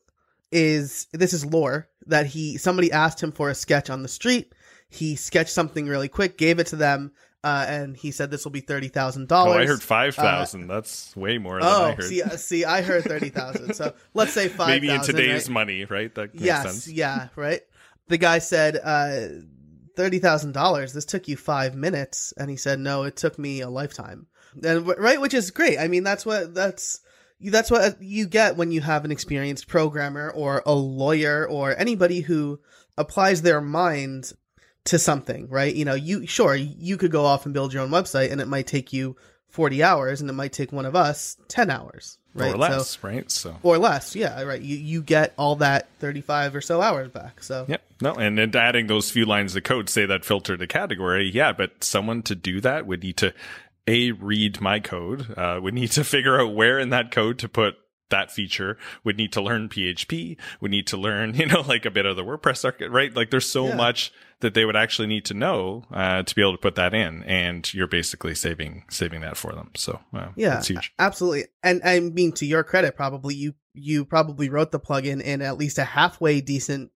is 0.51 1.05
this 1.13 1.33
is 1.33 1.45
lore 1.45 1.87
that 2.07 2.25
he 2.25 2.57
somebody 2.57 2.91
asked 2.91 3.21
him 3.21 3.31
for 3.31 3.51
a 3.51 3.55
sketch 3.55 3.91
on 3.91 4.01
the 4.01 4.09
street. 4.09 4.53
He 4.89 5.15
sketched 5.15 5.53
something 5.53 5.87
really 5.87 6.09
quick, 6.09 6.35
gave 6.37 6.57
it 6.57 6.67
to 6.67 6.75
them, 6.75 7.11
uh, 7.43 7.65
and 7.67 7.97
he 7.97 8.11
said 8.11 8.29
this 8.31 8.43
will 8.43 8.51
be 8.51 8.61
thirty 8.61 8.87
thousand 8.87 9.27
dollars. 9.27 9.55
Oh, 9.55 9.59
I 9.59 9.65
heard 9.65 9.81
5,000. 9.81 10.67
that's 10.67 11.15
way 11.15 11.37
more 11.37 11.55
than 11.59 11.63
I 11.67 11.89
Oh, 11.91 11.95
heard. 11.95 12.03
see, 12.05 12.21
uh, 12.21 12.29
see, 12.37 12.65
I 12.65 12.81
heard 12.81 13.03
thirty 13.03 13.29
thousand. 13.29 13.73
So 13.73 13.93
let's 14.13 14.33
say 14.33 14.47
five. 14.47 14.67
Maybe 14.69 14.89
in 14.89 15.01
today's 15.01 15.47
right? 15.47 15.53
money, 15.53 15.85
right? 15.85 16.13
That 16.15 16.33
makes 16.33 16.45
yes, 16.45 16.63
sense. 16.63 16.87
yeah, 16.87 17.29
right. 17.35 17.61
The 18.07 18.17
guy 18.17 18.39
said 18.39 18.77
uh, 18.83 19.27
thirty 19.95 20.19
thousand 20.19 20.53
dollars. 20.53 20.93
This 20.93 21.05
took 21.05 21.27
you 21.27 21.37
five 21.37 21.75
minutes, 21.75 22.33
and 22.37 22.49
he 22.49 22.57
said, 22.57 22.79
"No, 22.79 23.03
it 23.03 23.15
took 23.15 23.39
me 23.39 23.61
a 23.61 23.69
lifetime." 23.69 24.27
And 24.63 24.85
right, 24.85 25.19
which 25.21 25.33
is 25.33 25.49
great. 25.51 25.79
I 25.79 25.87
mean, 25.87 26.03
that's 26.03 26.25
what 26.25 26.53
that's 26.53 26.99
that's 27.39 27.71
what 27.71 28.01
you 28.01 28.27
get 28.27 28.55
when 28.57 28.71
you 28.71 28.81
have 28.81 29.03
an 29.05 29.11
experienced 29.11 29.67
programmer 29.67 30.29
or 30.29 30.61
a 30.65 30.73
lawyer 30.73 31.47
or 31.47 31.75
anybody 31.75 32.19
who 32.21 32.59
applies 32.97 33.41
their 33.41 33.61
mind 33.61 34.33
to 34.85 34.97
something, 34.99 35.47
right? 35.49 35.73
You 35.73 35.85
know, 35.85 35.93
you 35.93 36.25
sure 36.25 36.55
you 36.55 36.97
could 36.97 37.11
go 37.11 37.25
off 37.25 37.45
and 37.45 37.53
build 37.53 37.73
your 37.73 37.83
own 37.83 37.89
website, 37.89 38.31
and 38.31 38.41
it 38.41 38.47
might 38.47 38.67
take 38.67 38.91
you 38.93 39.15
forty 39.49 39.83
hours, 39.83 40.21
and 40.21 40.29
it 40.29 40.33
might 40.33 40.53
take 40.53 40.71
one 40.71 40.85
of 40.85 40.95
us 40.95 41.37
ten 41.47 41.69
hours, 41.69 42.17
right? 42.33 42.49
Or 42.49 42.51
So- 42.53 42.57
less, 42.57 43.03
right? 43.03 43.29
So, 43.31 43.57
or 43.63 43.77
less. 43.77 44.15
Yeah, 44.15 44.41
right. 44.43 44.61
You 44.61 44.77
you 44.77 45.01
get 45.03 45.33
all 45.37 45.57
that 45.57 45.87
thirty 45.99 46.21
five 46.21 46.55
or 46.55 46.61
so 46.61 46.81
hours 46.81 47.09
back. 47.09 47.43
So 47.43 47.65
Yep. 47.67 47.81
No, 48.01 48.13
and, 48.15 48.39
and 48.39 48.55
adding 48.55 48.87
those 48.87 49.11
few 49.11 49.25
lines 49.25 49.55
of 49.55 49.63
code 49.63 49.87
say 49.87 50.07
that 50.07 50.25
filter 50.25 50.57
to 50.57 50.67
category. 50.67 51.29
Yeah, 51.29 51.51
but 51.51 51.83
someone 51.83 52.23
to 52.23 52.33
do 52.35 52.59
that 52.61 52.87
would 52.87 53.03
need 53.03 53.17
to 53.17 53.33
a 53.87 54.11
read 54.11 54.61
my 54.61 54.79
code. 54.79 55.37
Uh, 55.37 55.59
would 55.61 55.73
need 55.75 55.91
to 55.91 56.03
figure 56.03 56.39
out 56.41 56.55
where 56.55 56.79
in 56.79 56.89
that 56.89 57.11
code 57.11 57.37
to 57.39 57.49
put 57.49 57.75
that 58.11 58.31
feature. 58.31 58.77
Would 59.03 59.17
need 59.17 59.33
to 59.33 59.41
learn 59.41 59.67
PHP. 59.67 60.37
Would 60.61 60.71
need 60.71 60.87
to 60.87 60.97
learn, 60.97 61.33
you 61.39 61.47
know, 61.47 61.61
like 61.61 61.85
a 61.85 61.91
bit 61.91 62.05
of 62.05 62.15
the 62.15 62.23
WordPress 62.23 62.57
circuit, 62.57 62.89
right? 62.91 63.13
Like 63.13 63.31
there's 63.31 63.49
so 63.49 63.67
Yeah. 63.67 63.75
much 63.75 64.13
that 64.41 64.53
they 64.53 64.65
would 64.65 64.75
actually 64.75 65.07
need 65.07 65.25
to 65.25 65.33
know 65.35 65.83
uh, 65.91 66.23
to 66.23 66.33
be 66.35 66.41
able 66.41 66.53
to 66.53 66.57
put 66.57 66.75
that 66.75 66.93
in, 66.93 67.21
and 67.23 67.71
you're 67.73 67.85
basically 67.87 68.33
saving 68.35 68.85
saving 68.89 69.21
that 69.21 69.37
for 69.37 69.53
them. 69.53 69.69
So 69.75 69.99
uh, 70.13 70.29
yeah, 70.35 70.61
absolutely. 70.99 71.45
And 71.63 71.81
I 71.83 71.99
mean, 71.99 72.31
to 72.33 72.45
your 72.45 72.63
credit, 72.63 72.95
probably 72.95 73.35
you 73.35 73.53
you 73.73 74.03
probably 74.05 74.49
wrote 74.49 74.71
the 74.71 74.79
plugin 74.79 75.21
in 75.21 75.41
at 75.41 75.57
least 75.57 75.77
a 75.77 75.83
halfway 75.83 76.41
decent 76.41 76.91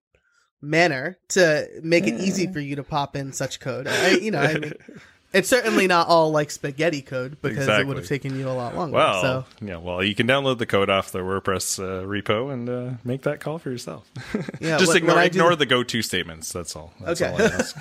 manner 0.60 1.18
to 1.28 1.68
make 1.82 2.06
it 2.06 2.20
easy 2.20 2.46
for 2.52 2.60
you 2.60 2.76
to 2.76 2.82
pop 2.82 3.14
in 3.14 3.32
such 3.32 3.60
code. 3.60 3.86
I, 3.86 4.10
you 4.10 4.30
know, 4.30 4.40
I 4.40 4.58
mean, 4.58 4.72
it's 5.32 5.48
certainly 5.48 5.86
not 5.86 6.08
all 6.08 6.30
like 6.30 6.50
spaghetti 6.50 7.02
code 7.02 7.40
because 7.42 7.68
it 7.68 7.86
would 7.86 7.96
have 7.96 8.06
taken 8.06 8.38
you 8.38 8.48
a 8.48 8.52
lot 8.52 8.74
longer. 8.74 8.94
Well, 8.94 9.22
so 9.22 9.44
yeah. 9.60 9.76
Well, 9.76 10.02
you 10.02 10.14
can 10.14 10.26
download 10.26 10.58
the 10.58 10.66
code 10.66 10.88
off 10.90 11.12
the 11.12 11.18
WordPress 11.20 11.78
uh, 11.78 12.04
repo 12.06 12.52
and 12.52 12.68
uh, 12.68 12.90
make 13.04 13.22
that 13.22 13.40
call 13.40 13.58
for 13.58 13.70
yourself. 13.70 14.10
Yeah, 14.60 14.78
just 14.78 14.94
ignore 14.96 15.16
when 15.16 15.24
I 15.24 15.28
do 15.28 15.38
ignore 15.40 15.56
the- 15.56 15.66
go-to 15.66 16.00
statements. 16.02 16.52
That's 16.52 16.74
all. 16.76 16.92
That's 17.00 17.20
Okay. 17.20 17.30
all 17.30 17.42
I 17.42 17.44
ask. 17.44 17.76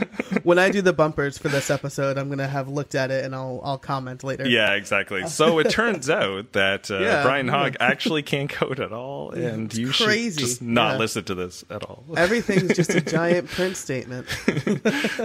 when 0.42 0.58
I 0.58 0.70
do 0.70 0.82
the 0.82 0.92
bumpers 0.92 1.38
for 1.38 1.48
this 1.48 1.70
episode, 1.70 2.18
I'm 2.18 2.28
gonna 2.28 2.46
have 2.48 2.68
looked 2.68 2.94
at 2.94 3.10
it 3.10 3.24
and 3.24 3.34
I'll 3.34 3.60
I'll 3.64 3.78
comment 3.78 4.22
later. 4.24 4.46
yeah, 4.48 4.72
exactly. 4.74 5.26
So 5.26 5.58
it 5.58 5.70
turns 5.70 6.08
out 6.10 6.52
that 6.52 6.90
uh, 6.90 6.98
Yeah, 7.00 7.22
Brian. 7.22 7.48
Hogg 7.48 7.76
actually 7.80 8.22
can't 8.22 8.48
code 8.50 8.80
at 8.80 8.92
all, 8.92 9.30
and 9.32 9.66
It's 9.66 9.78
you 9.78 9.90
crazy. 9.92 10.40
should 10.40 10.48
just 10.48 10.62
not 10.62 10.92
Yeah. 10.92 10.98
listen 10.98 11.24
to 11.24 11.34
this 11.34 11.64
at 11.70 11.82
all. 11.84 12.04
Everything's 12.16 12.74
just 12.76 12.90
a 12.94 13.00
giant 13.18 13.48
print 13.48 13.76
statement. 13.76 14.26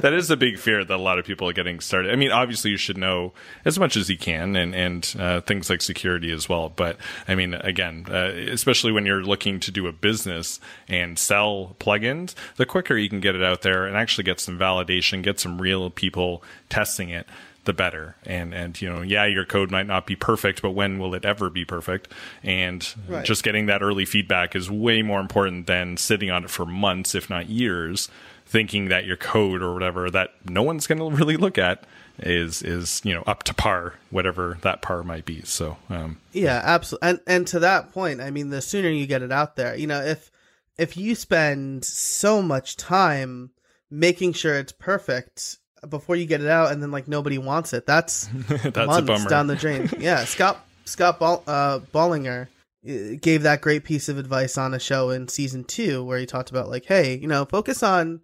that 0.01 0.13
is 0.13 0.29
a 0.31 0.37
big 0.37 0.57
fear 0.57 0.83
that 0.83 0.93
a 0.95 0.97
lot 1.01 1.19
of 1.19 1.25
people 1.25 1.47
are 1.49 1.53
getting 1.53 1.79
started. 1.79 2.11
I 2.11 2.15
mean, 2.15 2.31
obviously 2.31 2.71
you 2.71 2.77
should 2.77 2.97
know 2.97 3.33
as 3.63 3.77
much 3.79 3.95
as 3.97 4.09
you 4.09 4.17
can 4.17 4.55
and, 4.55 4.73
and 4.75 5.15
uh, 5.19 5.41
things 5.41 5.69
like 5.69 5.81
security 5.81 6.31
as 6.31 6.47
well. 6.49 6.69
But 6.69 6.97
I 7.27 7.35
mean, 7.35 7.53
again, 7.53 8.05
uh, 8.09 8.31
especially 8.51 8.91
when 8.91 9.05
you're 9.05 9.23
looking 9.23 9.59
to 9.61 9.71
do 9.71 9.87
a 9.87 9.91
business 9.91 10.59
and 10.87 11.17
sell 11.19 11.75
plugins, 11.79 12.33
the 12.57 12.65
quicker 12.65 12.95
you 12.97 13.09
can 13.09 13.19
get 13.19 13.35
it 13.35 13.43
out 13.43 13.61
there 13.61 13.85
and 13.85 13.95
actually 13.97 14.23
get 14.23 14.39
some 14.39 14.57
validation, 14.57 14.94
get 15.21 15.39
some 15.39 15.61
real 15.61 15.89
people 15.89 16.43
testing 16.69 17.09
it, 17.09 17.27
the 17.65 17.73
better. 17.73 18.15
And, 18.25 18.53
and, 18.53 18.79
you 18.81 18.89
know, 18.89 19.01
yeah, 19.01 19.25
your 19.25 19.45
code 19.45 19.71
might 19.71 19.87
not 19.87 20.05
be 20.05 20.15
perfect, 20.15 20.61
but 20.61 20.71
when 20.71 20.99
will 20.99 21.13
it 21.15 21.25
ever 21.25 21.49
be 21.49 21.65
perfect? 21.65 22.11
And 22.43 22.87
Right. 23.07 23.25
just 23.25 23.43
getting 23.43 23.65
that 23.65 23.81
early 23.81 24.05
feedback 24.05 24.55
is 24.55 24.69
way 24.69 25.01
more 25.01 25.19
important 25.19 25.65
than 25.67 25.97
sitting 25.97 26.29
on 26.29 26.43
it 26.43 26.49
for 26.49 26.65
months, 26.65 27.15
if 27.15 27.29
not 27.29 27.49
years, 27.49 28.07
thinking 28.45 28.89
that 28.89 29.05
your 29.05 29.17
code 29.17 29.61
or 29.63 29.73
whatever 29.73 30.11
that 30.11 30.29
no 30.47 30.61
one's 30.61 30.85
going 30.85 30.99
to 30.99 31.09
really 31.17 31.37
look 31.37 31.57
at 31.57 31.83
is 32.19 32.61
is 32.61 33.01
you 33.03 33.13
know 33.13 33.23
up 33.27 33.43
to 33.43 33.53
par, 33.53 33.95
whatever 34.09 34.57
that 34.61 34.81
par 34.81 35.03
might 35.03 35.25
be. 35.25 35.41
So 35.43 35.77
um, 35.89 36.17
Yeah, 36.31 36.61
absolutely. 36.63 37.09
And 37.09 37.19
and 37.27 37.47
to 37.47 37.59
that 37.59 37.91
point, 37.91 38.21
I 38.21 38.29
mean, 38.31 38.51
the 38.51 38.61
sooner 38.61 38.87
you 38.89 39.05
get 39.07 39.21
it 39.23 39.31
out 39.31 39.55
there, 39.57 39.75
you 39.75 39.87
know, 39.87 39.99
if 40.01 40.31
if 40.77 40.95
you 40.95 41.15
spend 41.15 41.83
so 41.83 42.41
much 42.41 42.77
time 42.77 43.49
making 43.89 44.33
sure 44.33 44.55
it's 44.55 44.71
perfect 44.71 45.57
before 45.89 46.15
you 46.15 46.25
get 46.25 46.41
it 46.41 46.47
out, 46.47 46.71
and 46.71 46.81
then 46.81 46.91
like 46.91 47.07
nobody 47.07 47.37
wants 47.37 47.73
it, 47.73 47.85
that's 47.85 48.27
that's 48.47 48.75
a 48.77 48.85
months 48.85 49.07
bummer. 49.07 49.29
down 49.29 49.47
the 49.47 49.55
drain. 49.55 49.89
yeah, 49.99 50.25
Scott 50.25 50.65
Scott 50.85 51.19
Ball, 51.19 51.43
uh, 51.47 51.79
Bolinger 51.93 52.47
uh, 52.87 53.17
gave 53.21 53.43
that 53.43 53.61
great 53.61 53.83
piece 53.83 54.09
of 54.09 54.17
advice 54.17 54.57
on 54.57 54.73
a 54.73 54.79
show 54.79 55.09
in 55.09 55.27
season 55.27 55.63
two 55.63 56.03
where 56.03 56.17
he 56.19 56.25
talked 56.25 56.49
about 56.49 56.69
like, 56.69 56.85
hey, 56.85 57.15
you 57.17 57.27
know, 57.27 57.45
focus 57.45 57.83
on 57.83 58.21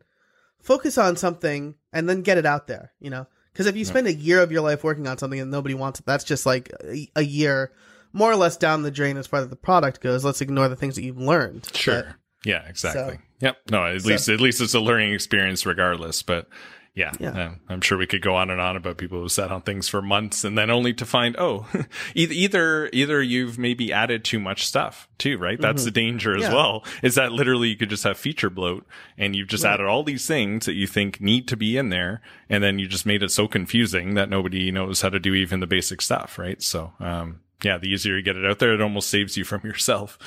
focus 0.61 0.97
on 0.97 1.15
something 1.17 1.75
and 1.93 2.07
then 2.09 2.21
get 2.21 2.37
it 2.37 2.45
out 2.45 2.67
there. 2.67 2.93
You 2.99 3.09
know, 3.09 3.27
because 3.53 3.65
if 3.67 3.75
you 3.75 3.85
spend 3.85 4.07
a 4.07 4.13
year 4.13 4.41
of 4.41 4.51
your 4.51 4.61
life 4.61 4.83
working 4.83 5.07
on 5.07 5.17
something 5.17 5.39
and 5.39 5.51
nobody 5.51 5.75
wants 5.75 5.99
it, 5.99 6.05
that's 6.05 6.23
just 6.23 6.45
like 6.45 6.71
a, 6.83 7.09
a 7.15 7.23
year 7.23 7.71
more 8.13 8.31
or 8.31 8.35
less 8.35 8.57
down 8.57 8.81
the 8.81 8.91
drain 8.91 9.17
as 9.17 9.27
far 9.27 9.39
as 9.39 9.47
the 9.49 9.55
product 9.55 10.01
goes. 10.01 10.25
Let's 10.25 10.41
ignore 10.41 10.67
the 10.67 10.75
things 10.75 10.95
that 10.95 11.03
you've 11.03 11.17
learned. 11.17 11.69
Sure. 11.75 12.03
But- 12.03 12.15
yeah. 12.43 12.67
Exactly. 12.67 13.15
So- 13.15 13.21
yep. 13.41 13.57
No. 13.69 13.85
At 13.85 14.01
So- 14.01 14.07
least 14.09 14.29
at 14.29 14.39
least 14.41 14.61
it's 14.61 14.73
a 14.73 14.79
learning 14.79 15.13
experience, 15.13 15.65
regardless. 15.65 16.21
But 16.23 16.47
yeah, 16.93 17.11
Yeah. 17.21 17.29
um, 17.45 17.59
I'm 17.69 17.79
sure 17.79 17.97
we 17.97 18.05
could 18.05 18.21
go 18.21 18.35
on 18.35 18.49
and 18.49 18.59
on 18.59 18.75
about 18.75 18.97
people 18.97 19.21
who 19.21 19.29
sat 19.29 19.49
on 19.49 19.61
things 19.61 19.87
for 19.87 20.01
months 20.01 20.43
and 20.43 20.57
then 20.57 20.69
only 20.69 20.93
to 20.95 21.05
find 21.05 21.37
oh, 21.39 21.65
either 22.15 22.33
either 22.33 22.89
either 22.91 23.21
you've 23.23 23.57
maybe 23.57 23.93
added 23.93 24.25
too 24.25 24.39
much 24.39 24.65
stuff 24.65 25.07
too, 25.17 25.37
right? 25.37 25.59
That's 25.59 25.85
the 25.85 25.91
danger 25.91 26.35
as 26.35 26.43
Mm-hmm. 26.43 26.51
Yeah. 26.51 26.57
well. 26.57 26.85
Is 27.01 27.15
that 27.15 27.31
literally 27.31 27.69
you 27.69 27.77
could 27.77 27.89
just 27.89 28.03
have 28.03 28.17
feature 28.17 28.49
bloat 28.49 28.85
and 29.17 29.35
you've 29.37 29.47
just 29.47 29.63
Right. 29.63 29.75
added 29.75 29.85
all 29.87 30.03
these 30.03 30.27
things 30.27 30.65
that 30.65 30.73
you 30.73 30.85
think 30.85 31.21
need 31.21 31.47
to 31.47 31.55
be 31.55 31.77
in 31.77 31.89
there, 31.89 32.21
and 32.49 32.61
then 32.61 32.77
you 32.77 32.87
just 32.87 33.05
made 33.05 33.23
it 33.23 33.31
so 33.31 33.47
confusing 33.47 34.15
that 34.15 34.29
nobody 34.29 34.69
knows 34.69 35.01
how 35.01 35.07
to 35.09 35.19
do 35.19 35.33
even 35.33 35.61
the 35.61 35.67
basic 35.67 36.01
stuff, 36.01 36.37
right? 36.37 36.61
So. 36.61 36.91
um 36.99 37.39
yeah, 37.63 37.77
the 37.77 37.87
easier 37.89 38.15
you 38.17 38.23
get 38.23 38.35
it 38.35 38.43
out 38.43 38.57
there, 38.57 38.73
it 38.73 38.81
almost 38.81 39.07
saves 39.07 39.37
you 39.37 39.43
from 39.43 39.61
yourself. 39.63 40.17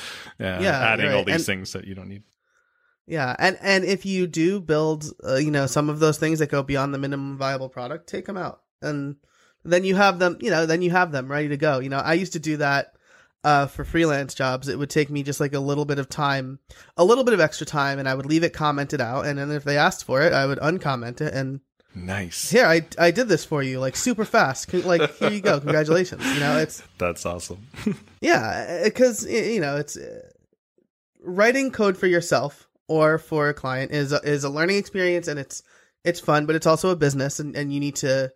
Uh, 0.41 0.61
Yeah, 0.63 0.79
adding 0.79 1.11
all 1.11 1.25
these 1.25 1.35
And- 1.35 1.45
things 1.45 1.73
that 1.73 1.85
you 1.85 1.93
don't 1.93 2.09
need. 2.09 2.23
Yeah, 3.07 3.37
and 3.39 3.59
and 3.61 3.85
if 3.85 4.07
you 4.07 4.27
do 4.27 4.61
build, 4.61 5.11
uh, 5.27 5.37
you 5.37 5.51
know, 5.51 5.67
some 5.67 5.89
of 5.91 5.99
those 6.01 6.19
things 6.19 6.39
that 6.39 6.51
go 6.51 6.63
beyond 6.63 6.95
the 6.95 6.99
minimum 6.99 7.37
viable 7.37 7.69
product, 7.69 8.09
take 8.09 8.25
them 8.25 8.39
out, 8.39 8.63
and 8.81 9.17
then 9.63 9.85
you 9.85 9.95
have 9.97 10.19
them, 10.19 10.39
you 10.41 10.51
know, 10.51 10.65
then 10.67 10.83
you 10.83 10.91
have 10.91 11.13
them 11.13 11.31
ready 11.31 11.49
to 11.49 11.57
go. 11.57 11.81
You 11.81 11.91
know, 11.91 11.99
I 11.99 12.15
used 12.15 12.33
to 12.33 12.39
do 12.39 12.57
that 12.59 12.95
uh, 13.45 13.67
for 13.67 13.85
freelance 13.85 14.35
jobs. 14.35 14.69
It 14.69 14.79
would 14.79 14.89
take 14.89 15.11
me 15.11 15.23
just 15.23 15.39
like 15.39 15.53
a 15.53 15.61
little 15.61 15.85
bit 15.85 15.99
of 15.99 16.09
time, 16.09 16.61
a 16.97 17.05
little 17.05 17.25
bit 17.25 17.35
of 17.35 17.41
extra 17.41 17.67
time, 17.67 17.99
and 17.99 18.09
I 18.09 18.15
would 18.15 18.27
leave 18.27 18.43
it 18.43 18.55
commented 18.55 19.03
out, 19.03 19.27
and 19.27 19.39
then 19.39 19.51
if 19.51 19.65
they 19.65 19.77
asked 19.77 20.05
for 20.05 20.23
it, 20.23 20.33
I 20.33 20.47
would 20.47 20.59
uncomment 20.61 21.21
it, 21.21 21.35
and 21.35 21.61
Nice. 21.95 22.51
here 22.51 22.67
I 22.67 22.87
I 22.99 23.11
did 23.11 23.29
this 23.29 23.45
for 23.45 23.63
you, 23.63 23.81
like 23.81 23.97
super 23.97 24.25
fast, 24.25 24.73
like 24.73 25.15
here 25.17 25.31
you 25.31 25.43
go, 25.43 25.61
congratulations. 25.67 26.25
You 26.33 26.41
know, 26.41 26.57
it's 26.59 26.83
That's 26.97 27.27
awesome. 27.27 27.67
yeah, 28.23 28.81
because 28.85 29.27
you 29.27 29.61
know 29.61 29.77
it's 29.77 29.97
uh, 29.99 30.31
writing 31.23 31.71
code 31.71 31.99
for 31.99 32.07
yourself 32.07 32.67
or 32.89 33.19
for 33.19 33.49
a 33.49 33.55
client 33.55 33.93
is 33.93 34.13
a, 34.13 34.21
is 34.23 34.45
a 34.45 34.51
learning 34.51 34.77
experience 34.77 35.29
and 35.29 35.39
it's 35.39 35.63
it's 36.05 36.21
fun, 36.21 36.45
but 36.45 36.55
it's 36.55 36.67
also 36.67 36.91
a 36.91 36.97
business, 36.97 37.41
and 37.41 37.57
and 37.57 37.73
you 37.73 37.81
need 37.81 37.97
to 37.97 38.31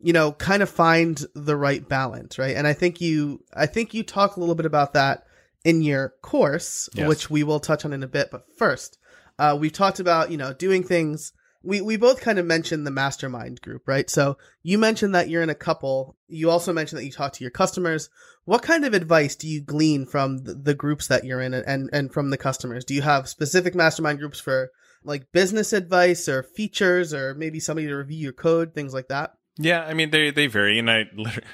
you 0.00 0.12
know 0.12 0.32
kind 0.32 0.62
of 0.62 0.70
find 0.70 1.22
the 1.34 1.56
right 1.56 1.86
balance, 1.88 2.38
right? 2.38 2.56
And 2.56 2.66
I 2.66 2.72
think 2.72 3.00
you 3.00 3.44
I 3.54 3.66
think 3.66 3.92
you 3.94 4.02
talk 4.02 4.36
a 4.36 4.40
little 4.40 4.54
bit 4.54 4.66
about 4.66 4.94
that 4.94 5.24
in 5.64 5.82
your 5.82 6.14
course, 6.22 6.88
Yes. 6.94 7.08
which 7.08 7.30
we 7.30 7.42
will 7.42 7.60
touch 7.60 7.84
on 7.84 7.92
in 7.92 8.02
a 8.02 8.06
bit. 8.08 8.30
But 8.30 8.44
first, 8.56 8.98
uh, 9.38 9.56
we've 9.60 9.72
talked 9.72 10.00
about 10.00 10.30
you 10.30 10.36
know 10.36 10.52
doing 10.54 10.82
things 10.82 11.32
we 11.64 11.80
we 11.80 11.96
both 11.96 12.20
kind 12.20 12.38
of 12.38 12.46
mentioned 12.46 12.86
the 12.86 12.90
mastermind 12.90 13.60
group, 13.60 13.88
right? 13.88 14.08
So 14.08 14.36
you 14.62 14.78
mentioned 14.78 15.14
that 15.14 15.28
you're 15.28 15.42
in 15.42 15.50
a 15.50 15.54
couple. 15.54 16.16
You 16.28 16.50
also 16.50 16.72
mentioned 16.72 17.00
that 17.00 17.06
you 17.06 17.12
talk 17.12 17.32
to 17.34 17.44
your 17.44 17.50
customers. 17.50 18.10
What 18.44 18.62
kind 18.62 18.84
of 18.84 18.94
advice 18.94 19.34
do 19.34 19.48
you 19.48 19.62
glean 19.62 20.06
from 20.06 20.38
the, 20.44 20.54
the 20.54 20.74
groups 20.74 21.08
that 21.08 21.24
you're 21.24 21.40
in 21.40 21.54
and 21.54 21.88
and 21.92 22.12
from 22.12 22.30
the 22.30 22.38
customers? 22.38 22.84
Do 22.84 22.94
you 22.94 23.02
have 23.02 23.28
specific 23.28 23.74
mastermind 23.74 24.18
groups 24.18 24.38
for 24.38 24.70
like 25.02 25.32
business 25.32 25.72
advice 25.72 26.28
or 26.28 26.42
features 26.42 27.12
or 27.14 27.34
maybe 27.34 27.60
somebody 27.60 27.86
to 27.88 27.94
review 27.94 28.18
your 28.18 28.32
code, 28.32 28.74
things 28.74 28.94
like 28.94 29.08
that? 29.08 29.34
Yeah, 29.56 29.84
I 29.84 29.94
mean 29.94 30.10
they 30.10 30.30
they 30.30 30.48
vary, 30.48 30.80
and 30.80 30.90
I 30.90 31.08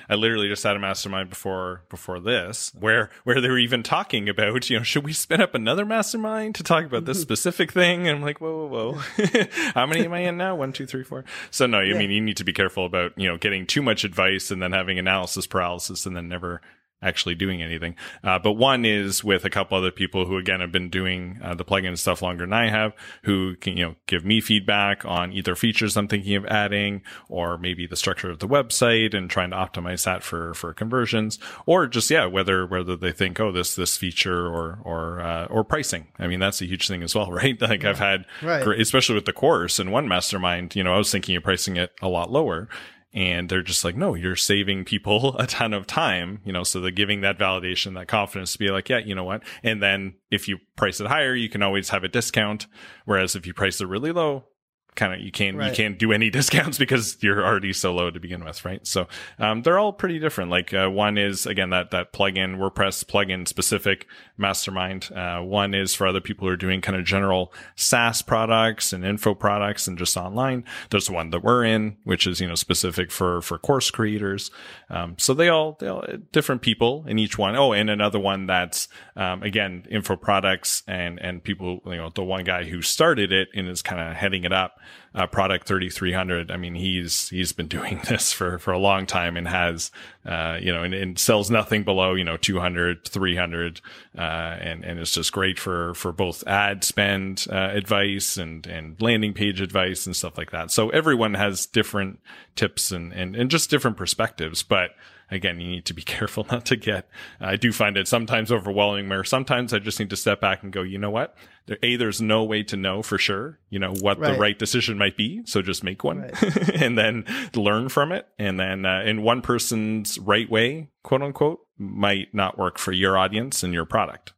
I 0.08 0.14
literally 0.14 0.48
just 0.48 0.62
had 0.62 0.74
a 0.74 0.78
mastermind 0.78 1.28
before 1.28 1.82
before 1.90 2.18
this 2.18 2.72
where 2.78 3.10
where 3.24 3.42
they 3.42 3.48
were 3.48 3.58
even 3.58 3.82
talking 3.82 4.26
about 4.26 4.70
you 4.70 4.78
know 4.78 4.82
should 4.82 5.04
we 5.04 5.12
spin 5.12 5.42
up 5.42 5.54
another 5.54 5.84
mastermind 5.84 6.54
to 6.54 6.62
talk 6.62 6.84
about 6.84 7.04
this 7.04 7.18
mm-hmm. 7.18 7.22
specific 7.24 7.72
thing? 7.72 8.08
And 8.08 8.16
I'm 8.16 8.22
like 8.22 8.40
whoa 8.40 8.66
whoa 8.66 8.92
whoa, 8.92 9.44
how 9.74 9.84
many 9.84 10.06
am 10.06 10.14
I 10.14 10.20
in 10.20 10.38
now? 10.38 10.56
One 10.56 10.72
two 10.72 10.86
three 10.86 11.04
four. 11.04 11.26
So 11.50 11.66
no, 11.66 11.78
I 11.78 11.82
Yeah. 11.82 11.98
mean 11.98 12.10
you 12.10 12.22
need 12.22 12.38
to 12.38 12.44
be 12.44 12.54
careful 12.54 12.86
about 12.86 13.12
you 13.18 13.28
know 13.28 13.36
getting 13.36 13.66
too 13.66 13.82
much 13.82 14.04
advice 14.04 14.50
and 14.50 14.62
then 14.62 14.72
having 14.72 14.98
analysis 14.98 15.46
paralysis 15.46 16.06
and 16.06 16.16
then 16.16 16.26
never 16.26 16.62
actually 17.02 17.34
doing 17.34 17.62
anything. 17.62 17.94
Uh, 18.22 18.38
but 18.38 18.52
one 18.52 18.84
is 18.84 19.24
with 19.24 19.44
a 19.44 19.50
couple 19.50 19.76
other 19.76 19.90
people 19.90 20.26
who 20.26 20.36
again 20.36 20.60
have 20.60 20.72
been 20.72 20.90
doing 20.90 21.38
uh, 21.42 21.54
the 21.54 21.64
plugin 21.64 21.96
stuff 21.96 22.22
longer 22.22 22.44
than 22.44 22.52
I 22.52 22.68
have, 22.68 22.92
who 23.24 23.56
can 23.56 23.76
you 23.76 23.84
know 23.84 23.94
give 24.06 24.24
me 24.24 24.40
feedback 24.40 25.04
on 25.04 25.32
either 25.32 25.54
features 25.54 25.96
I'm 25.96 26.08
thinking 26.08 26.36
of 26.36 26.46
adding, 26.46 27.02
or 27.28 27.58
maybe 27.58 27.86
the 27.86 27.96
structure 27.96 28.30
of 28.30 28.38
the 28.38 28.48
website 28.48 29.14
and 29.14 29.30
trying 29.30 29.50
to 29.50 29.56
optimize 29.56 30.04
that 30.04 30.22
for 30.22 30.54
for 30.54 30.72
conversions, 30.74 31.38
or 31.66 31.86
just 31.86 32.10
yeah 32.10 32.26
whether 32.26 32.66
whether 32.66 32.96
they 32.96 33.12
think 33.12 33.40
oh 33.40 33.52
this 33.52 33.74
this 33.74 33.96
feature 33.96 34.46
or 34.46 34.78
or 34.84 35.20
uh, 35.20 35.46
or 35.46 35.64
pricing. 35.64 36.08
I 36.18 36.26
mean 36.26 36.40
that's 36.40 36.60
a 36.60 36.66
huge 36.66 36.86
thing 36.88 37.02
as 37.02 37.14
well, 37.14 37.30
right? 37.32 37.60
Like 37.60 37.84
I've 37.84 37.98
had 37.98 38.24
Right. 38.42 38.66
especially 38.80 39.14
with 39.14 39.24
the 39.24 39.32
course 39.32 39.78
and 39.78 39.92
one 39.92 40.08
mastermind, 40.08 40.76
you 40.76 40.84
know 40.84 40.94
I 40.94 40.98
was 40.98 41.10
thinking 41.10 41.36
of 41.36 41.42
pricing 41.42 41.76
it 41.76 41.92
a 42.02 42.08
lot 42.08 42.30
lower 42.30 42.68
and 43.12 43.48
they're 43.48 43.62
just 43.62 43.84
like 43.84 43.96
no 43.96 44.14
you're 44.14 44.36
saving 44.36 44.84
people 44.84 45.36
a 45.38 45.46
ton 45.46 45.72
of 45.72 45.86
time 45.86 46.40
you 46.44 46.52
know 46.52 46.64
so 46.64 46.80
they're 46.80 46.90
giving 46.90 47.20
that 47.20 47.38
validation 47.38 47.94
that 47.94 48.08
confidence 48.08 48.52
to 48.52 48.58
be 48.58 48.70
like 48.70 48.88
yeah 48.88 48.98
you 48.98 49.14
know 49.14 49.24
what? 49.24 49.42
And 49.62 49.82
then 49.82 50.14
if 50.30 50.48
you 50.48 50.58
price 50.76 51.00
it 51.00 51.06
higher 51.06 51.34
you 51.34 51.48
can 51.48 51.62
always 51.62 51.90
have 51.90 52.04
a 52.04 52.08
discount. 52.08 52.66
Whereas 53.04 53.34
if 53.34 53.46
you 53.46 53.54
price 53.54 53.80
it 53.80 53.88
really 53.88 54.12
low 54.12 54.44
kind 54.94 55.14
of 55.14 55.20
you 55.20 55.30
can't 55.30 55.56
you 55.62 55.72
can't 55.72 55.98
do 55.98 56.12
any 56.12 56.30
discounts 56.40 56.78
because 56.78 57.16
you're 57.20 57.44
already 57.44 57.72
so 57.72 57.92
low 57.92 58.10
to 58.10 58.20
begin 58.20 58.44
with 58.44 58.64
right? 58.64 58.86
So 58.86 59.08
um, 59.38 59.62
they're 59.62 59.78
all 59.78 59.92
pretty 59.92 60.18
different. 60.18 60.50
Like 60.50 60.74
uh, 60.74 60.88
one 60.88 61.18
is 61.18 61.46
again 61.46 61.70
that 61.70 61.90
that 61.90 62.12
plugin 62.12 62.56
wordpress 62.56 63.04
plugin 63.04 63.46
specific 63.46 64.06
mastermind. 64.36 65.10
Uh, 65.14 65.40
one 65.40 65.74
is 65.74 65.94
for 65.94 66.06
other 66.06 66.20
people 66.20 66.46
who 66.46 66.52
are 66.52 66.56
doing 66.56 66.80
kind 66.80 66.96
of 66.96 67.04
general 67.04 67.52
saas 67.76 68.22
products 68.22 68.92
and 68.92 69.04
info 69.04 69.34
products 69.34 69.86
and 69.86 69.98
just 69.98 70.16
online. 70.16 70.64
There's 70.90 71.10
one 71.10 71.30
that 71.30 71.42
we're 71.42 71.64
in 71.64 71.96
which 72.04 72.26
is 72.26 72.40
you 72.40 72.48
know 72.48 72.54
specific 72.54 73.10
for 73.10 73.40
for 73.42 73.58
course 73.58 73.90
creators. 73.90 74.50
Um, 74.88 75.16
so 75.18 75.34
they 75.34 75.48
all 75.48 75.76
they 75.80 75.88
all 75.88 76.04
different 76.32 76.62
people 76.62 77.04
in 77.06 77.18
each 77.18 77.38
one. 77.38 77.56
Oh, 77.56 77.72
and 77.72 77.90
another 77.90 78.18
one 78.18 78.46
that's 78.46 78.88
um, 79.16 79.42
again 79.42 79.86
info 79.90 80.16
products 80.16 80.82
and 80.86 81.20
and 81.20 81.42
people 81.42 81.80
you 81.86 81.96
know 81.96 82.10
the 82.14 82.24
one 82.24 82.44
guy 82.44 82.64
who 82.64 82.82
started 82.82 83.32
it 83.32 83.48
and 83.54 83.68
is 83.68 83.82
kind 83.82 84.00
of 84.00 84.16
heading 84.16 84.44
it 84.44 84.52
up 84.52 84.79
uh, 85.14 85.26
product 85.26 85.66
3300 85.66 86.50
i 86.50 86.56
mean 86.56 86.74
he's 86.74 87.28
he's 87.30 87.52
been 87.52 87.68
doing 87.80 88.00
this 88.08 88.32
for 88.32 88.58
for 88.58 88.72
a 88.72 88.78
long 88.78 89.06
time 89.06 89.36
and 89.36 89.48
has 89.48 89.90
uh 90.26 90.58
you 90.60 90.72
know 90.72 90.82
and, 90.82 90.94
and 90.94 91.18
sells 91.18 91.50
nothing 91.50 91.82
below 91.82 92.14
you 92.14 92.24
know 92.24 92.36
200 92.36 93.06
300 93.06 93.80
uh 94.16 94.20
and 94.20 94.84
and 94.84 94.98
it's 94.98 95.12
just 95.12 95.32
great 95.32 95.58
for 95.58 95.94
for 95.94 96.12
both 96.12 96.46
ad 96.46 96.84
spend 96.84 97.46
uh, 97.50 97.70
advice 97.72 98.36
and 98.36 98.66
and 98.66 99.00
landing 99.00 99.32
page 99.32 99.60
advice 99.60 100.06
and 100.06 100.16
stuff 100.16 100.36
like 100.36 100.50
that. 100.50 100.70
So 100.70 100.90
everyone 100.90 101.34
has 101.34 101.66
different 101.66 102.20
tips 102.56 102.90
and 102.90 103.12
and, 103.12 103.36
and 103.36 103.50
just 103.50 103.70
different 103.70 103.96
perspectives 103.96 104.62
but 104.62 104.90
again, 105.30 105.60
you 105.60 105.68
need 105.68 105.84
to 105.86 105.94
be 105.94 106.02
careful 106.16 106.46
not 106.50 106.64
to 106.66 106.76
get. 106.76 107.08
I 107.40 107.56
do 107.56 107.72
find 107.72 107.96
it 107.96 108.08
sometimes 108.08 108.50
overwhelming 108.52 109.08
where 109.08 109.24
sometimes 109.24 109.72
I 109.72 109.78
just 109.78 109.98
need 109.98 110.10
to 110.10 110.16
step 110.16 110.40
back 110.40 110.62
and 110.62 110.72
go, 110.72 110.82
you 110.82 110.98
know 110.98 111.10
what? 111.10 111.36
There, 111.66 111.78
a, 111.82 111.96
there's 111.96 112.20
no 112.20 112.44
way 112.44 112.62
to 112.64 112.76
know 112.76 113.02
for 113.02 113.18
sure, 113.18 113.58
you 113.68 113.78
know, 113.78 113.92
what 114.00 114.18
Right. 114.18 114.32
the 114.32 114.38
right 114.38 114.58
decision 114.58 114.98
might 114.98 115.16
be. 115.16 115.42
So 115.46 115.62
just 115.62 115.84
make 115.84 116.02
one 116.04 116.20
Right. 116.20 116.74
and 116.82 116.96
then 116.98 117.24
learn 117.54 117.88
from 117.88 118.12
it. 118.12 118.26
And 118.38 118.58
then, 118.58 118.84
uh, 118.86 119.02
in 119.04 119.22
one 119.22 119.42
person's 119.42 120.18
right 120.18 120.50
way, 120.50 120.88
quote 121.02 121.22
unquote, 121.22 121.60
might 121.78 122.34
not 122.34 122.58
work 122.58 122.78
for 122.78 122.92
your 122.92 123.16
audience 123.16 123.62
and 123.62 123.72
your 123.72 123.84
product. 123.86 124.32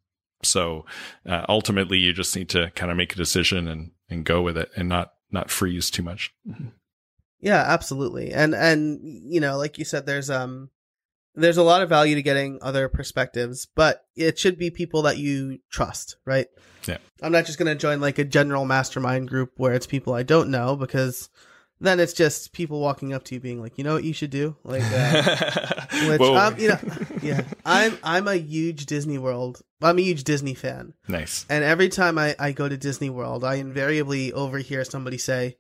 So, 0.44 0.84
uh, 1.26 1.44
ultimately 1.48 1.98
you 1.98 2.12
just 2.12 2.34
need 2.36 2.48
to 2.50 2.70
kind 2.74 2.90
of 2.90 2.96
make 2.96 3.12
a 3.12 3.16
decision 3.16 3.68
and, 3.68 3.92
and 4.10 4.24
go 4.24 4.42
with 4.42 4.56
it 4.58 4.70
and 4.76 4.88
not, 4.88 5.12
not 5.30 5.50
freeze 5.50 5.90
too 5.90 6.02
much. 6.02 6.34
Yeah, 7.40 7.64
absolutely. 7.66 8.32
And 8.32 8.54
and 8.54 9.00
you 9.02 9.40
know, 9.40 9.56
like 9.58 9.76
you 9.78 9.84
said 9.84 10.06
there's 10.06 10.30
um 10.30 10.70
there's 11.34 11.56
a 11.56 11.62
lot 11.62 11.82
of 11.82 11.88
value 11.88 12.14
to 12.14 12.22
getting 12.22 12.58
other 12.62 12.88
perspectives, 12.88 13.66
but 13.74 14.04
it 14.16 14.38
should 14.38 14.58
be 14.58 14.70
people 14.70 15.02
that 15.02 15.18
you 15.18 15.58
trust, 15.70 16.16
right? 16.24 16.46
Yeah. 16.86 16.98
I'm 17.22 17.32
not 17.32 17.46
just 17.46 17.58
going 17.58 17.72
to 17.72 17.80
join 17.80 18.00
like 18.00 18.18
a 18.18 18.24
general 18.24 18.64
mastermind 18.64 19.28
group 19.28 19.52
where 19.56 19.72
it's 19.72 19.86
people 19.86 20.14
I 20.14 20.24
don't 20.24 20.50
know 20.50 20.76
because 20.76 21.30
then 21.80 21.98
it's 22.00 22.12
just 22.12 22.52
people 22.52 22.80
walking 22.80 23.12
up 23.12 23.24
to 23.24 23.34
you 23.34 23.40
being 23.40 23.60
like, 23.60 23.76
"You 23.76 23.82
know 23.84 23.94
what 23.94 24.04
you 24.04 24.12
should 24.12 24.30
do?" 24.30 24.56
Like 24.62 24.82
uh, 24.84 25.86
which 26.08 26.20
um, 26.20 26.58
you 26.58 26.68
know, 26.68 26.78
yeah. 27.22 27.42
I'm 27.66 27.98
I'm 28.04 28.28
a 28.28 28.36
huge 28.36 28.86
Disney 28.86 29.18
World. 29.18 29.62
I'm 29.80 29.98
a 29.98 30.02
huge 30.02 30.22
Disney 30.24 30.54
fan. 30.54 30.94
nice. 31.08 31.44
And 31.48 31.64
every 31.64 31.88
time 31.88 32.18
I, 32.18 32.36
I 32.38 32.52
go 32.52 32.68
to 32.68 32.76
Disney 32.76 33.10
World, 33.10 33.42
I 33.42 33.54
invariably 33.56 34.32
overhear 34.32 34.84
somebody 34.84 35.18
say, 35.18 35.56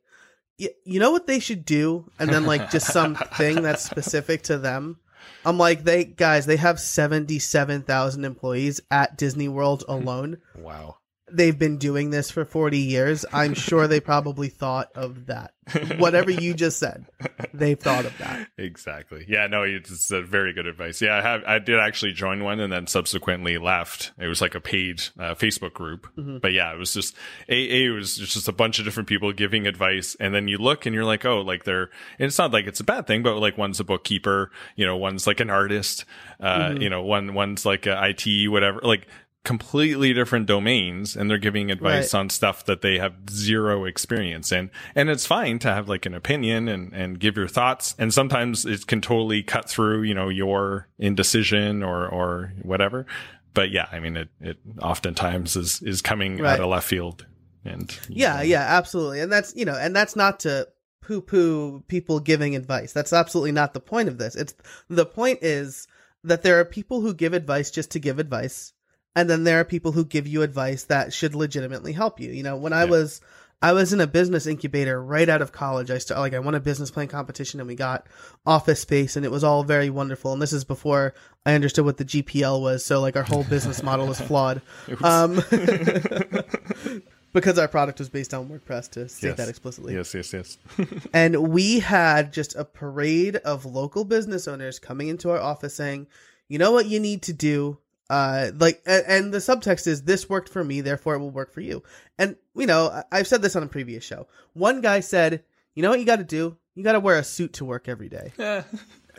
"Y- 0.60 0.68
you 0.84 1.00
know 1.00 1.10
what 1.10 1.26
they 1.26 1.40
should 1.40 1.64
do? 1.64 2.08
And 2.20 2.30
then 2.30 2.46
like 2.46 2.70
just 2.70 2.92
something 2.92 3.62
that's 3.62 3.84
specific 3.84 4.42
to 4.42 4.58
them. 4.58 4.98
I'm 5.44 5.58
like, 5.58 5.84
they 5.84 6.04
guys, 6.04 6.46
they 6.46 6.56
have 6.56 6.80
77,000 6.80 8.24
employees 8.24 8.80
at 8.90 9.16
Disney 9.18 9.48
World 9.48 9.84
alone. 9.88 10.38
Wow. 10.56 10.96
They've 11.32 11.58
been 11.58 11.78
doing 11.78 12.10
this 12.10 12.30
for 12.30 12.44
40 12.44 12.78
years. 12.78 13.24
I'm 13.32 13.54
sure 13.54 13.88
they 13.88 14.00
probably 14.00 14.48
thought 14.48 14.90
of 14.94 15.26
that. 15.26 15.54
Whatever 15.98 16.30
you 16.30 16.54
just 16.54 16.78
said, 16.78 17.06
they've 17.54 17.78
thought 17.78 18.04
of 18.04 18.16
that. 18.18 18.48
Exactly. 18.58 19.24
Yeah, 19.28 19.46
no, 19.48 19.62
it's 19.62 20.10
a 20.10 20.22
very 20.22 20.52
good 20.52 20.66
advice. 20.66 21.00
Yeah, 21.00 21.16
I 21.16 21.22
have, 21.22 21.42
I 21.44 21.58
did 21.58 21.78
actually 21.78 22.12
join 22.12 22.44
one 22.44 22.60
and 22.60 22.72
then 22.72 22.86
subsequently 22.86 23.58
left. 23.58 24.12
It 24.18 24.26
was 24.28 24.40
like 24.40 24.54
a 24.54 24.60
paid 24.60 25.02
uh, 25.18 25.34
Facebook 25.34 25.72
group. 25.72 26.06
But 26.16 26.52
yeah, 26.52 26.72
it 26.72 26.78
was 26.78 26.92
just, 26.92 27.16
a, 27.48 27.54
a, 27.54 27.86
it 27.86 27.90
was 27.90 28.16
just 28.16 28.48
a 28.48 28.52
bunch 28.52 28.78
of 28.78 28.84
different 28.84 29.08
people 29.08 29.32
giving 29.32 29.66
advice. 29.66 30.16
And 30.20 30.34
then 30.34 30.48
you 30.48 30.58
look 30.58 30.86
and 30.86 30.94
you're 30.94 31.04
like, 31.04 31.24
oh, 31.24 31.40
like 31.40 31.64
they're, 31.64 31.90
and 32.18 32.26
it's 32.26 32.38
not 32.38 32.52
like 32.52 32.66
it's 32.66 32.80
a 32.80 32.84
bad 32.84 33.06
thing, 33.06 33.22
but 33.22 33.36
like 33.38 33.56
one's 33.58 33.80
a 33.80 33.84
bookkeeper, 33.84 34.50
you 34.76 34.86
know, 34.86 34.96
one's 34.96 35.26
like 35.26 35.40
an 35.40 35.50
artist, 35.50 36.04
uh, 36.40 36.74
you 36.78 36.90
know, 36.90 37.02
one, 37.02 37.34
one's 37.34 37.64
like 37.66 37.86
a 37.86 38.00
IT, 38.08 38.48
whatever, 38.48 38.80
like, 38.82 39.06
completely 39.44 40.12
different 40.12 40.46
domains 40.46 41.16
and 41.16 41.28
they're 41.28 41.36
giving 41.38 41.70
advice 41.70 42.14
Right. 42.14 42.20
on 42.20 42.30
stuff 42.30 42.64
that 42.66 42.80
they 42.80 42.98
have 42.98 43.14
zero 43.28 43.84
experience 43.86 44.52
in 44.52 44.70
and 44.94 45.10
it's 45.10 45.26
fine 45.26 45.58
to 45.60 45.68
have 45.68 45.88
like 45.88 46.06
an 46.06 46.14
opinion 46.14 46.68
and 46.68 46.92
and 46.92 47.18
give 47.18 47.36
your 47.36 47.48
thoughts 47.48 47.96
and 47.98 48.14
sometimes 48.14 48.64
it 48.64 48.86
can 48.86 49.00
totally 49.00 49.42
cut 49.42 49.68
through 49.68 50.02
you 50.02 50.14
know 50.14 50.28
your 50.28 50.86
indecision 50.98 51.82
or 51.82 52.06
or 52.06 52.52
whatever 52.62 53.04
but 53.52 53.72
yeah 53.72 53.88
i 53.90 53.98
mean 53.98 54.16
it 54.16 54.28
it 54.40 54.58
oftentimes 54.80 55.56
is 55.56 55.82
is 55.82 56.00
coming 56.02 56.38
Right. 56.38 56.52
out 56.54 56.60
of 56.60 56.68
left 56.70 56.86
field 56.88 57.26
and 57.64 57.96
Yeah, 58.08 58.42
yeah, 58.42 58.62
absolutely. 58.76 59.20
And 59.20 59.30
that's, 59.30 59.54
you 59.54 59.64
know, 59.64 59.76
and 59.76 59.94
that's 59.94 60.16
not 60.16 60.40
to 60.40 60.66
poo 61.00 61.20
poo 61.20 61.84
people 61.86 62.18
giving 62.18 62.56
advice. 62.56 62.92
That's 62.92 63.12
absolutely 63.12 63.52
not 63.52 63.72
the 63.72 63.78
point 63.78 64.08
of 64.08 64.18
this. 64.18 64.34
It's 64.34 64.52
the 64.88 65.06
point 65.06 65.38
is 65.42 65.86
that 66.24 66.42
there 66.42 66.58
are 66.58 66.64
people 66.64 67.00
who 67.02 67.14
give 67.14 67.34
advice 67.34 67.70
just 67.70 67.92
to 67.92 68.00
give 68.00 68.18
advice. 68.18 68.72
And 69.14 69.28
then 69.28 69.44
there 69.44 69.60
are 69.60 69.64
people 69.64 69.92
who 69.92 70.04
give 70.04 70.26
you 70.26 70.42
advice 70.42 70.84
that 70.84 71.12
should 71.12 71.34
legitimately 71.34 71.92
help 71.92 72.18
you. 72.20 72.30
You 72.30 72.42
know, 72.42 72.56
when 72.56 72.72
I 72.72 72.84
Yeah. 72.84 72.90
was, 72.90 73.20
I 73.60 73.72
was 73.74 73.92
in 73.92 74.00
a 74.00 74.06
business 74.06 74.46
incubator 74.46 75.00
right 75.00 75.28
out 75.28 75.40
of 75.42 75.52
college. 75.52 75.90
I 75.90 75.98
started, 75.98 76.20
like, 76.22 76.34
I 76.34 76.38
won 76.40 76.54
a 76.56 76.60
business 76.60 76.90
plan 76.90 77.06
competition 77.08 77.60
and 77.60 77.68
we 77.68 77.74
got 77.76 78.06
office 78.46 78.80
space 78.80 79.14
and 79.14 79.24
it 79.24 79.30
was 79.30 79.44
all 79.44 79.62
very 79.64 79.90
wonderful. 79.90 80.32
And 80.32 80.40
this 80.42 80.52
is 80.52 80.64
before 80.64 81.14
I 81.46 81.54
understood 81.54 81.84
what 81.84 81.98
the 81.98 82.04
GPL 82.04 82.60
was. 82.60 82.84
So 82.84 83.00
like 83.00 83.14
our 83.16 83.22
whole 83.22 83.44
business 83.44 83.82
model 83.82 84.06
was 84.06 84.20
flawed. 84.20 84.62
Um, 85.04 85.34
because 87.32 87.58
our 87.58 87.68
product 87.68 87.98
was 87.98 88.08
based 88.08 88.34
on 88.34 88.48
WordPress 88.48 88.90
to 88.92 89.08
state 89.08 89.28
Yes. 89.28 89.36
that 89.38 89.48
explicitly. 89.48 89.94
yes 89.94 90.14
yes 90.14 90.32
yes 90.32 90.58
And 91.14 91.48
we 91.50 91.80
had 91.80 92.32
just 92.32 92.54
a 92.56 92.64
parade 92.64 93.36
of 93.36 93.64
local 93.64 94.04
business 94.04 94.46
owners 94.48 94.78
coming 94.78 95.08
into 95.08 95.30
our 95.30 95.38
office 95.40 95.74
saying, 95.74 96.06
"You 96.48 96.58
know 96.58 96.72
what 96.72 96.86
you 96.86 97.00
need 97.00 97.22
to 97.22 97.32
do." 97.32 97.78
Uh, 98.10 98.50
like, 98.58 98.82
and 98.86 99.32
the 99.32 99.38
subtext 99.38 99.86
is, 99.86 100.02
"This 100.02 100.28
worked 100.28 100.48
for 100.48 100.62
me, 100.62 100.80
therefore 100.80 101.14
it 101.14 101.18
will 101.20 101.30
work 101.30 101.52
for 101.52 101.60
you." 101.60 101.82
And 102.18 102.36
you 102.54 102.66
know, 102.66 102.88
I- 102.88 103.04
I've 103.12 103.26
said 103.28 103.42
this 103.42 103.56
on 103.56 103.62
a 103.62 103.66
previous 103.68 104.04
show. 104.04 104.26
One 104.52 104.80
guy 104.80 105.00
said, 105.00 105.44
"You 105.74 105.82
know 105.82 105.90
what 105.90 106.00
you 106.00 106.06
got 106.06 106.16
to 106.16 106.24
do? 106.24 106.56
You 106.74 106.84
got 106.84 106.92
to 106.92 107.00
wear 107.00 107.16
a 107.18 107.24
suit 107.24 107.54
to 107.54 107.64
work 107.64 107.88
every 107.88 108.08
day." 108.08 108.32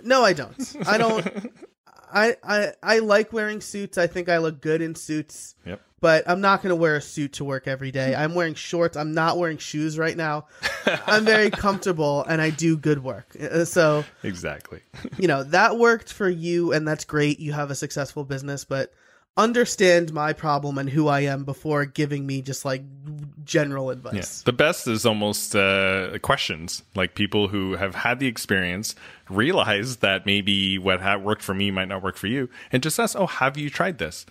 No, 0.04 0.24
I 0.24 0.34
don't. 0.34 0.76
I 0.88 0.98
don't. 0.98 1.54
I, 2.14 2.36
I 2.44 2.74
I 2.84 3.00
like 3.00 3.34
wearing 3.34 3.60
suits. 3.62 3.98
I 3.98 4.08
think 4.08 4.30
I 4.30 4.38
look 4.38 4.62
good 4.62 4.82
in 4.82 4.96
suits. 4.96 5.56
Yep. 5.66 5.82
But 6.00 6.26
I'm 6.30 6.42
not 6.42 6.62
going 6.62 6.72
to 6.72 6.76
wear 6.76 6.98
a 6.98 7.02
suit 7.02 7.32
to 7.34 7.46
work 7.46 7.66
every 7.66 7.90
day. 7.90 8.14
I'm 8.14 8.36
wearing 8.36 8.56
shorts. 8.56 8.98
I'm 8.98 9.14
not 9.14 9.38
wearing 9.38 9.58
shoes 9.58 9.98
right 9.98 10.18
now. 10.18 10.48
I'm 11.08 11.24
very 11.24 11.50
comfortable 11.50 12.26
and 12.26 12.42
I 12.42 12.50
do 12.50 12.76
good 12.76 13.02
work. 13.02 13.34
Uh, 13.42 13.64
So, 13.64 14.04
Exactly. 14.22 14.82
you 15.18 15.30
know, 15.30 15.44
that 15.44 15.78
worked 15.78 16.12
for 16.12 16.30
you 16.30 16.74
and 16.74 16.86
that's 16.86 17.06
great. 17.06 17.40
You 17.40 17.54
have 17.54 17.72
a 17.72 17.76
successful 17.76 18.26
business, 18.26 18.66
but 18.66 18.94
understand 19.36 20.14
my 20.14 20.34
problem 20.34 20.78
and 20.78 20.90
who 20.90 21.08
I 21.08 21.22
am 21.22 21.44
before 21.44 21.86
giving 21.86 22.26
me 22.28 22.42
just 22.42 22.66
like 22.66 22.84
general 23.44 23.88
Yeah. 23.88 23.94
advice. 23.94 24.42
The 24.44 24.54
best 24.54 24.88
is 24.88 25.06
almost 25.06 25.56
uh, 25.56 26.18
questions, 26.22 26.84
like 26.96 27.16
people 27.16 27.48
who 27.48 27.76
have 27.76 27.96
had 27.96 28.20
the 28.20 28.28
experience, 28.28 28.96
realize 29.30 29.98
that 29.98 30.26
maybe 30.26 30.78
what 30.78 31.02
ha- 31.02 31.18
worked 31.18 31.42
for 31.42 31.54
me 31.54 31.72
might 31.72 31.88
not 31.88 32.04
work 32.04 32.16
for 32.16 32.28
you, 32.28 32.48
and 32.72 32.84
just 32.84 33.00
ask, 33.00 33.16
"Oh, 33.18 33.26
have 33.28 33.58
you 33.58 33.70
tried 33.70 33.98
this?" 33.98 34.26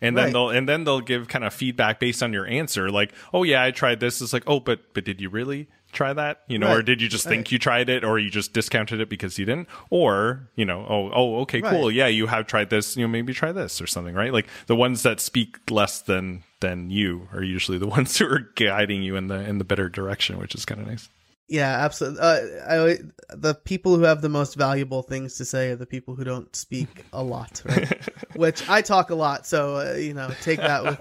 And 0.00 0.16
then 0.16 0.24
Right. 0.26 0.32
they'll 0.32 0.50
and 0.50 0.68
then 0.68 0.84
they'll 0.84 1.00
give 1.00 1.28
kind 1.28 1.44
of 1.44 1.52
feedback 1.54 2.00
based 2.00 2.22
on 2.22 2.32
your 2.32 2.46
answer, 2.46 2.90
like, 2.90 3.12
"Oh 3.32 3.42
yeah, 3.42 3.62
I 3.62 3.70
tried 3.70 4.00
this." 4.00 4.20
It's 4.22 4.32
like, 4.32 4.44
"Oh, 4.46 4.60
but 4.60 4.94
but 4.94 5.04
did 5.04 5.20
you 5.20 5.28
really?" 5.28 5.68
Try 5.96 6.12
that? 6.12 6.42
You 6.46 6.58
know 6.58 6.72
or 6.72 6.82
did 6.82 7.02
you 7.02 7.08
just 7.08 7.26
think 7.26 7.50
you 7.50 7.58
tried 7.58 7.88
it 7.88 8.04
or 8.04 8.18
you 8.18 8.30
just 8.30 8.52
discounted 8.52 9.00
it 9.00 9.08
because 9.08 9.38
you 9.38 9.44
didn't? 9.44 9.68
Or 9.90 10.48
you 10.54 10.64
know 10.64 10.86
oh 10.88 11.10
oh 11.12 11.40
okay 11.40 11.60
cool. 11.60 11.90
Yeah 11.90 12.06
you 12.06 12.26
have 12.26 12.46
tried 12.46 12.70
this 12.70 12.96
you 12.96 13.04
know 13.04 13.08
maybe 13.08 13.32
try 13.32 13.52
this 13.52 13.80
or 13.80 13.86
something 13.86 14.14
right? 14.14 14.32
Like 14.32 14.46
the 14.66 14.76
ones 14.76 15.02
that 15.02 15.20
speak 15.20 15.58
less 15.70 16.00
than 16.00 16.44
than 16.60 16.90
you 16.90 17.28
are 17.32 17.42
usually 17.42 17.78
the 17.78 17.86
ones 17.98 18.16
who 18.18 18.26
are 18.26 18.50
guiding 18.54 19.02
you 19.02 19.16
in 19.16 19.28
the 19.28 19.40
in 19.40 19.58
the 19.58 19.64
better 19.64 19.88
direction 19.88 20.38
which 20.38 20.54
is 20.54 20.64
kind 20.64 20.80
of 20.80 20.86
nice. 20.86 21.08
Yeah, 21.48 21.84
absolutely. 21.84 22.20
Uh, 22.20 22.40
I, 22.68 22.98
the 23.30 23.54
people 23.54 23.94
who 23.94 24.02
have 24.02 24.20
the 24.20 24.28
most 24.28 24.56
valuable 24.56 25.02
things 25.02 25.36
to 25.36 25.44
say 25.44 25.70
are 25.70 25.76
the 25.76 25.86
people 25.86 26.16
who 26.16 26.24
don't 26.24 26.54
speak 26.56 27.04
a 27.12 27.22
lot, 27.22 27.62
right? 27.64 28.00
Which 28.34 28.68
I 28.68 28.82
talk 28.82 29.10
a 29.10 29.14
lot, 29.14 29.46
so 29.46 29.76
uh, 29.76 29.94
you 29.94 30.12
know, 30.12 30.28
take 30.42 30.58
that 30.58 30.82
with 30.82 30.98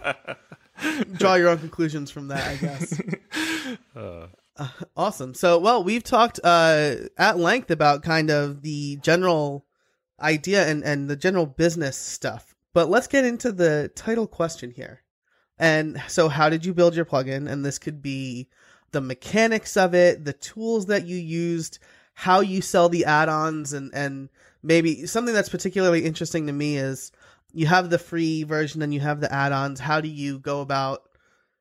draw 1.14 1.36
your 1.36 1.50
own 1.50 1.58
conclusions 1.58 2.12
from 2.12 2.28
that, 2.30 2.48
I 2.48 2.56
guess. 2.58 3.02
Uh, 3.96 4.28
awesome. 4.98 5.34
So, 5.34 5.60
well, 5.60 5.84
we've 5.84 6.04
talked 6.04 6.40
uh, 6.44 6.96
at 7.18 7.38
length 7.38 7.72
about 7.72 8.04
kind 8.04 8.30
of 8.30 8.62
the 8.62 8.98
general 8.98 9.66
idea 10.20 10.66
and 10.66 10.84
and 10.84 11.10
the 11.10 11.16
general 11.16 11.46
business 11.46 11.98
stuff, 11.98 12.56
but 12.74 12.90
let's 12.90 13.08
get 13.08 13.26
into 13.26 13.52
the 13.52 13.92
title 13.96 14.28
question 14.28 14.72
here. 14.72 15.04
And 15.58 16.02
so, 16.08 16.30
how 16.30 16.50
did 16.50 16.66
you 16.66 16.74
build 16.74 16.96
your 16.96 17.06
plugin? 17.06 17.50
And 17.50 17.66
this 17.66 17.80
could 17.80 18.02
be 18.02 18.50
the 18.92 19.02
mechanics 19.02 19.76
of 19.78 19.94
it, 19.94 20.24
the 20.24 20.34
tools 20.34 20.86
that 20.88 21.06
you 21.06 21.18
used, 21.18 21.80
how 22.14 22.40
you 22.40 22.62
sell 22.62 22.90
the 22.90 23.06
add-ons, 23.06 23.74
and 23.74 23.94
and 23.94 24.30
maybe 24.64 25.06
something 25.06 25.34
that's 25.34 25.50
particularly 25.50 26.06
interesting 26.06 26.48
to 26.48 26.54
me 26.54 26.78
is 26.78 27.12
you 27.54 27.68
have 27.68 27.90
the 27.90 28.00
free 28.00 28.44
version 28.44 28.82
and 28.82 28.94
you 28.94 29.00
have 29.00 29.22
the 29.22 29.32
add-ons. 29.32 29.80
How 29.80 30.02
do 30.02 30.08
you 30.08 30.40
go 30.40 30.62
about 30.62 31.04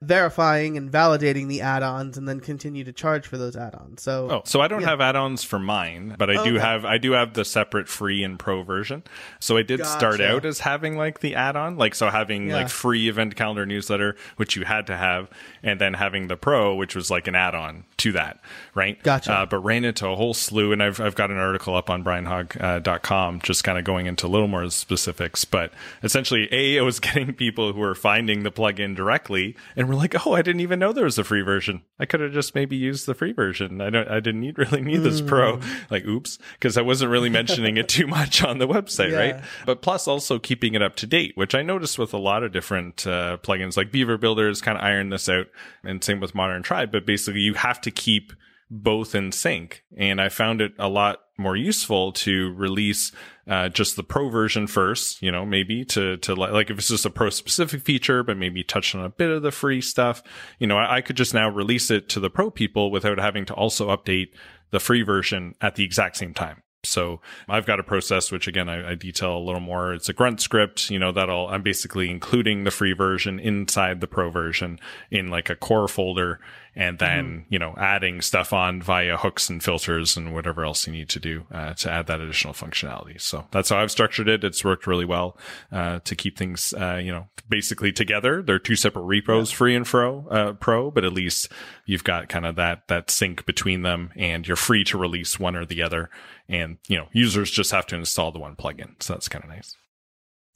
verifying 0.07 0.77
and 0.77 0.91
validating 0.91 1.49
the 1.49 1.61
add-ons 1.61 2.17
and 2.17 2.29
then 2.29 2.41
continue 2.41 2.85
to 2.85 2.93
charge 2.93 3.27
for 3.27 3.37
those 3.39 3.57
add-ons? 3.57 4.03
So 4.03 4.29
Oh, 4.31 4.43
so 4.45 4.61
I 4.61 4.69
don't 4.69 4.81
Yeah. 4.83 4.89
have 4.91 5.01
add-ons 5.01 5.45
for 5.45 5.59
mine, 5.59 6.15
but 6.19 6.31
I 6.31 6.43
do 6.45 6.55
have 6.59 6.85
I 6.85 6.99
do 6.99 7.13
have 7.13 7.35
the 7.35 7.45
separate 7.45 7.89
free 7.89 8.23
and 8.23 8.39
pro 8.39 8.63
version. 8.63 9.03
So 9.41 9.57
I 9.57 9.63
did 9.63 9.85
start 9.87 10.21
out 10.21 10.45
as 10.45 10.61
having 10.61 10.97
like 10.97 11.21
the 11.21 11.35
add-on, 11.35 11.77
like 11.77 11.95
so 11.95 12.11
having 12.11 12.49
Yeah. 12.49 12.57
like 12.57 12.69
free 12.69 13.09
event 13.09 13.37
calendar 13.37 13.67
newsletter, 13.67 14.17
which 14.37 14.57
you 14.57 14.65
had 14.65 14.87
to 14.89 14.97
have, 14.97 15.29
and 15.63 15.81
then 15.81 15.95
having 15.95 16.29
the 16.29 16.37
pro, 16.37 16.75
which 16.75 16.95
was 16.95 17.11
like 17.11 17.27
an 17.27 17.35
add-on 17.35 17.85
to 17.99 18.13
that, 18.13 18.41
right? 18.75 19.03
Gotcha. 19.03 19.33
Uh, 19.33 19.47
but 19.47 19.59
ran 19.59 19.85
into 19.85 20.07
a 20.09 20.15
whole 20.17 20.35
slew, 20.35 20.73
and 20.73 20.83
I've 20.83 21.01
I've 21.01 21.15
got 21.15 21.31
an 21.31 21.39
article 21.39 21.75
up 21.75 21.89
on 21.91 22.03
brianhogg.com, 22.05 23.41
just 23.43 23.65
kind 23.65 23.79
of 23.79 23.85
going 23.85 24.07
into 24.07 24.27
a 24.27 24.29
little 24.29 24.49
more 24.49 24.69
specifics. 24.71 25.45
But 25.45 25.73
essentially, 26.03 26.49
a 26.53 26.79
I 26.79 26.83
was 26.83 27.01
getting 27.05 27.33
people 27.35 27.73
who 27.73 27.81
were 27.81 27.95
finding 27.95 28.43
the 28.43 28.51
plugin 28.51 28.95
directly 28.95 29.57
and 29.77 29.89
were 29.95 30.01
like, 30.01 30.27
"Oh, 30.27 30.33
I 30.33 30.43
didn't 30.43 30.61
even 30.61 30.79
know 30.79 30.93
there 30.93 31.05
was 31.05 31.19
a 31.19 31.25
free 31.25 31.41
version. 31.43 31.83
I 31.99 32.07
could 32.07 32.21
have 32.21 32.33
just 32.33 32.55
maybe 32.55 32.77
used 32.77 33.07
the 33.07 33.15
free 33.15 33.33
version. 33.33 33.81
I 33.81 33.91
don't. 33.91 34.09
I 34.09 34.21
didn't 34.21 34.41
need, 34.41 34.59
really 34.59 34.81
need 34.83 34.99
this 35.03 35.21
pro. 35.21 35.61
Like, 35.91 36.05
oops, 36.05 36.39
because 36.55 36.77
I 36.77 36.83
wasn't 36.83 37.11
really 37.11 37.31
mentioning 37.31 37.77
it 37.77 37.89
too 37.97 38.07
much 38.07 38.43
on 38.43 38.59
the 38.59 38.69
website, 38.69 39.11
Yeah. 39.13 39.19
right? 39.19 39.45
But 39.67 39.83
plus, 39.83 40.07
also 40.07 40.39
keeping 40.39 40.75
it 40.75 40.83
up 40.83 40.97
to 40.97 41.07
date, 41.07 41.33
which 41.37 41.55
I 41.55 41.63
noticed 41.63 41.99
with 41.99 42.13
a 42.13 42.19
lot 42.19 42.43
of 42.43 42.53
different 42.53 43.07
uh, 43.07 43.39
plugins, 43.43 43.77
like 43.77 43.91
Beaver 43.93 44.19
Builders, 44.19 44.61
kind 44.61 44.77
of 44.77 44.85
iron 44.85 45.11
this 45.11 45.29
out, 45.29 45.47
and 45.83 46.03
same 46.05 46.21
with 46.21 46.35
Modern 46.35 46.63
Tribe. 46.63 46.91
But 46.93 47.07
basically, 47.07 47.41
you 47.41 47.55
have 47.55 47.81
to 47.83 47.91
keep 47.91 48.33
both 48.71 49.15
in 49.15 49.31
sync. 49.31 49.85
And 49.97 50.21
I 50.21 50.29
found 50.29 50.61
it 50.61 50.73
a 50.79 50.89
lot 50.89 51.21
more 51.37 51.57
useful 51.57 52.13
to 52.13 52.53
release 52.55 53.13
uh, 53.49 53.69
just 53.69 53.97
the 53.97 54.03
pro 54.03 54.29
version 54.29 54.67
first, 54.67 55.21
you 55.23 55.31
know, 55.31 55.45
maybe 55.45 55.85
to, 55.85 56.17
to 56.19 56.35
li- 56.35 56.51
like 56.51 56.71
if 56.71 56.79
it's 56.79 56.89
just 56.89 57.07
a 57.07 57.11
pro 57.11 57.31
specific 57.31 57.83
feature, 57.83 58.23
but 58.23 58.37
maybe 58.37 58.65
touch 58.65 58.95
on 58.95 59.05
a 59.05 59.11
bit 59.11 59.31
of 59.31 59.43
the 59.43 59.51
free 59.51 59.81
stuff, 59.81 60.23
you 60.59 60.67
know, 60.67 60.79
I, 60.79 60.97
I 60.97 61.01
could 61.01 61.17
just 61.17 61.35
now 61.35 61.49
release 61.49 61.91
it 61.91 62.09
to 62.11 62.21
the 62.21 62.31
pro 62.31 62.51
people 62.51 62.91
without 62.91 63.19
having 63.19 63.45
to 63.47 63.55
also 63.55 63.95
update 63.95 64.29
the 64.71 64.81
free 64.81 65.03
version 65.03 65.55
at 65.61 65.75
the 65.75 65.85
exact 65.85 66.17
same 66.17 66.35
time. 66.35 66.63
So 66.85 67.21
I've 67.49 67.67
got 67.67 67.81
a 67.81 67.85
process, 67.85 68.31
which 68.31 68.47
again, 68.47 68.69
I, 68.69 68.91
I 68.91 68.95
detail 68.95 69.37
a 69.37 69.39
little 69.39 69.61
more. 69.61 69.95
It's 69.95 70.09
a 70.09 70.13
grunt 70.13 70.41
script, 70.41 70.91
you 70.91 70.99
know, 70.99 71.13
that'll, 71.13 71.49
I'm 71.49 71.63
basically 71.63 72.11
including 72.11 72.65
the 72.65 72.71
free 72.71 72.93
version 72.93 73.39
inside 73.39 74.01
the 74.01 74.07
pro 74.07 74.31
version 74.31 74.79
in 75.11 75.29
like 75.29 75.51
a 75.51 75.57
core 75.57 75.89
folder 75.89 76.41
and 76.77 76.99
then, 76.99 77.47
you 77.49 77.59
know, 77.59 77.75
adding 77.79 78.21
stuff 78.21 78.53
on 78.53 78.83
via 78.83 79.17
hooks 79.17 79.49
and 79.49 79.63
filters 79.63 80.17
and 80.17 80.35
whatever 80.35 80.65
else 80.65 80.87
you 80.87 80.93
need 80.93 81.09
to 81.11 81.21
do 81.21 81.47
uh, 81.53 81.75
to 81.75 81.91
add 81.91 82.07
that 82.07 82.21
additional 82.21 82.53
functionality. 82.53 83.21
So 83.21 83.47
that's 83.51 83.69
how 83.69 83.79
I've 83.79 83.91
structured 83.91 84.29
it. 84.29 84.43
It's 84.43 84.65
worked 84.65 84.87
really 84.87 85.05
well 85.05 85.37
uh, 85.71 86.01
to 86.01 86.17
keep 86.17 86.37
things, 86.37 86.75
uh, 86.75 87.01
you 87.03 87.13
know, 87.13 87.29
basically 87.49 87.93
together. 87.93 88.43
They're 88.43 88.59
two 88.59 88.77
separate 88.77 89.05
repos, 89.05 89.51
free 89.51 89.77
and 89.77 89.87
pro, 89.87 90.27
uh, 90.29 90.53
pro, 90.55 90.91
but 90.91 91.05
at 91.05 91.13
least 91.13 91.51
you've 91.87 92.05
got 92.05 92.29
kind 92.29 92.47
of 92.47 92.57
that, 92.57 92.89
that 92.89 93.11
sync 93.11 93.47
between 93.47 93.83
them 93.83 94.11
and 94.17 94.47
you're 94.47 94.57
free 94.57 94.85
to 94.85 94.99
release 94.99 95.39
one 95.39 95.57
or 95.57 95.65
the 95.65 95.83
other. 95.83 96.11
And, 96.49 96.79
you 96.89 96.99
know, 96.99 97.09
users 97.13 97.51
just 97.51 97.71
have 97.71 97.87
to 97.87 97.97
install 97.97 98.33
the 98.33 98.39
one 98.39 98.57
plugin. 98.57 99.03
So 99.03 99.13
that's 99.13 99.29
kind 99.29 99.45
of 99.45 99.51
nice. 99.51 99.77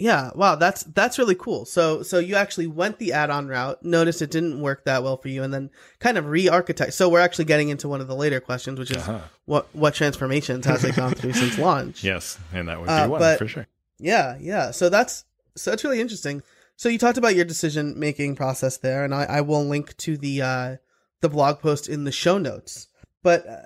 Yeah, 0.01 0.31
wow, 0.37 0.55
that's 0.55 0.85
that's 0.85 1.19
really 1.19 1.35
cool. 1.35 1.65
So 1.65 2.03
so 2.05 2.21
you 2.21 2.37
actually 2.37 2.69
went 2.69 2.99
the 3.01 3.13
add-on 3.13 3.49
route, 3.49 3.83
noticed 3.85 4.23
it 4.23 4.31
didn't 4.31 4.61
work 4.61 4.85
that 4.85 5.03
well 5.03 5.17
for 5.17 5.27
you, 5.29 5.43
and 5.43 5.53
then 5.53 5.71
kind 5.99 6.17
of 6.17 6.27
re-architect. 6.27 6.95
So 6.95 7.09
we're 7.09 7.19
actually 7.19 7.47
getting 7.47 7.69
into 7.69 7.89
one 7.89 8.01
of 8.01 8.07
the 8.07 8.15
later 8.15 8.39
questions, 8.39 8.79
which 8.79 8.93
is 8.93 8.99
Uh-huh. 8.99 9.21
what 9.47 9.67
what 9.75 9.95
transformations 9.95 10.67
has 10.67 10.85
it 10.85 10.95
gone 10.95 11.15
through 11.15 11.33
since 11.33 11.59
launch? 11.69 12.05
Yes. 12.05 12.39
And 12.53 12.69
that 12.69 12.79
would 12.79 12.87
be 12.87 12.93
Uh, 12.93 13.09
one 13.09 13.19
but- 13.21 13.39
for 13.39 13.49
sure. 13.49 13.67
Yeah, 13.99 14.37
yeah. 14.41 14.71
So 14.71 14.89
that's 14.89 15.25
so 15.57 15.71
that's 15.71 15.83
really 15.83 16.01
interesting. 16.01 16.43
So 16.77 16.89
you 16.89 16.99
talked 16.99 17.19
about 17.19 17.35
your 17.35 17.45
decision 17.45 17.99
making 17.99 18.37
process 18.37 18.77
there, 18.77 19.05
and 19.05 19.13
I, 19.13 19.25
I 19.25 19.41
will 19.41 19.65
link 19.65 19.97
to 19.97 20.17
the 20.17 20.43
uh, 20.43 20.77
the 21.23 21.29
blog 21.29 21.59
post 21.59 21.89
in 21.89 22.05
the 22.05 22.13
show 22.13 22.39
notes. 22.39 22.87
But 23.25 23.45
uh, 23.49 23.57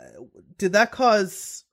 did 0.57 0.73
that 0.73 0.93
cause? 0.93 1.65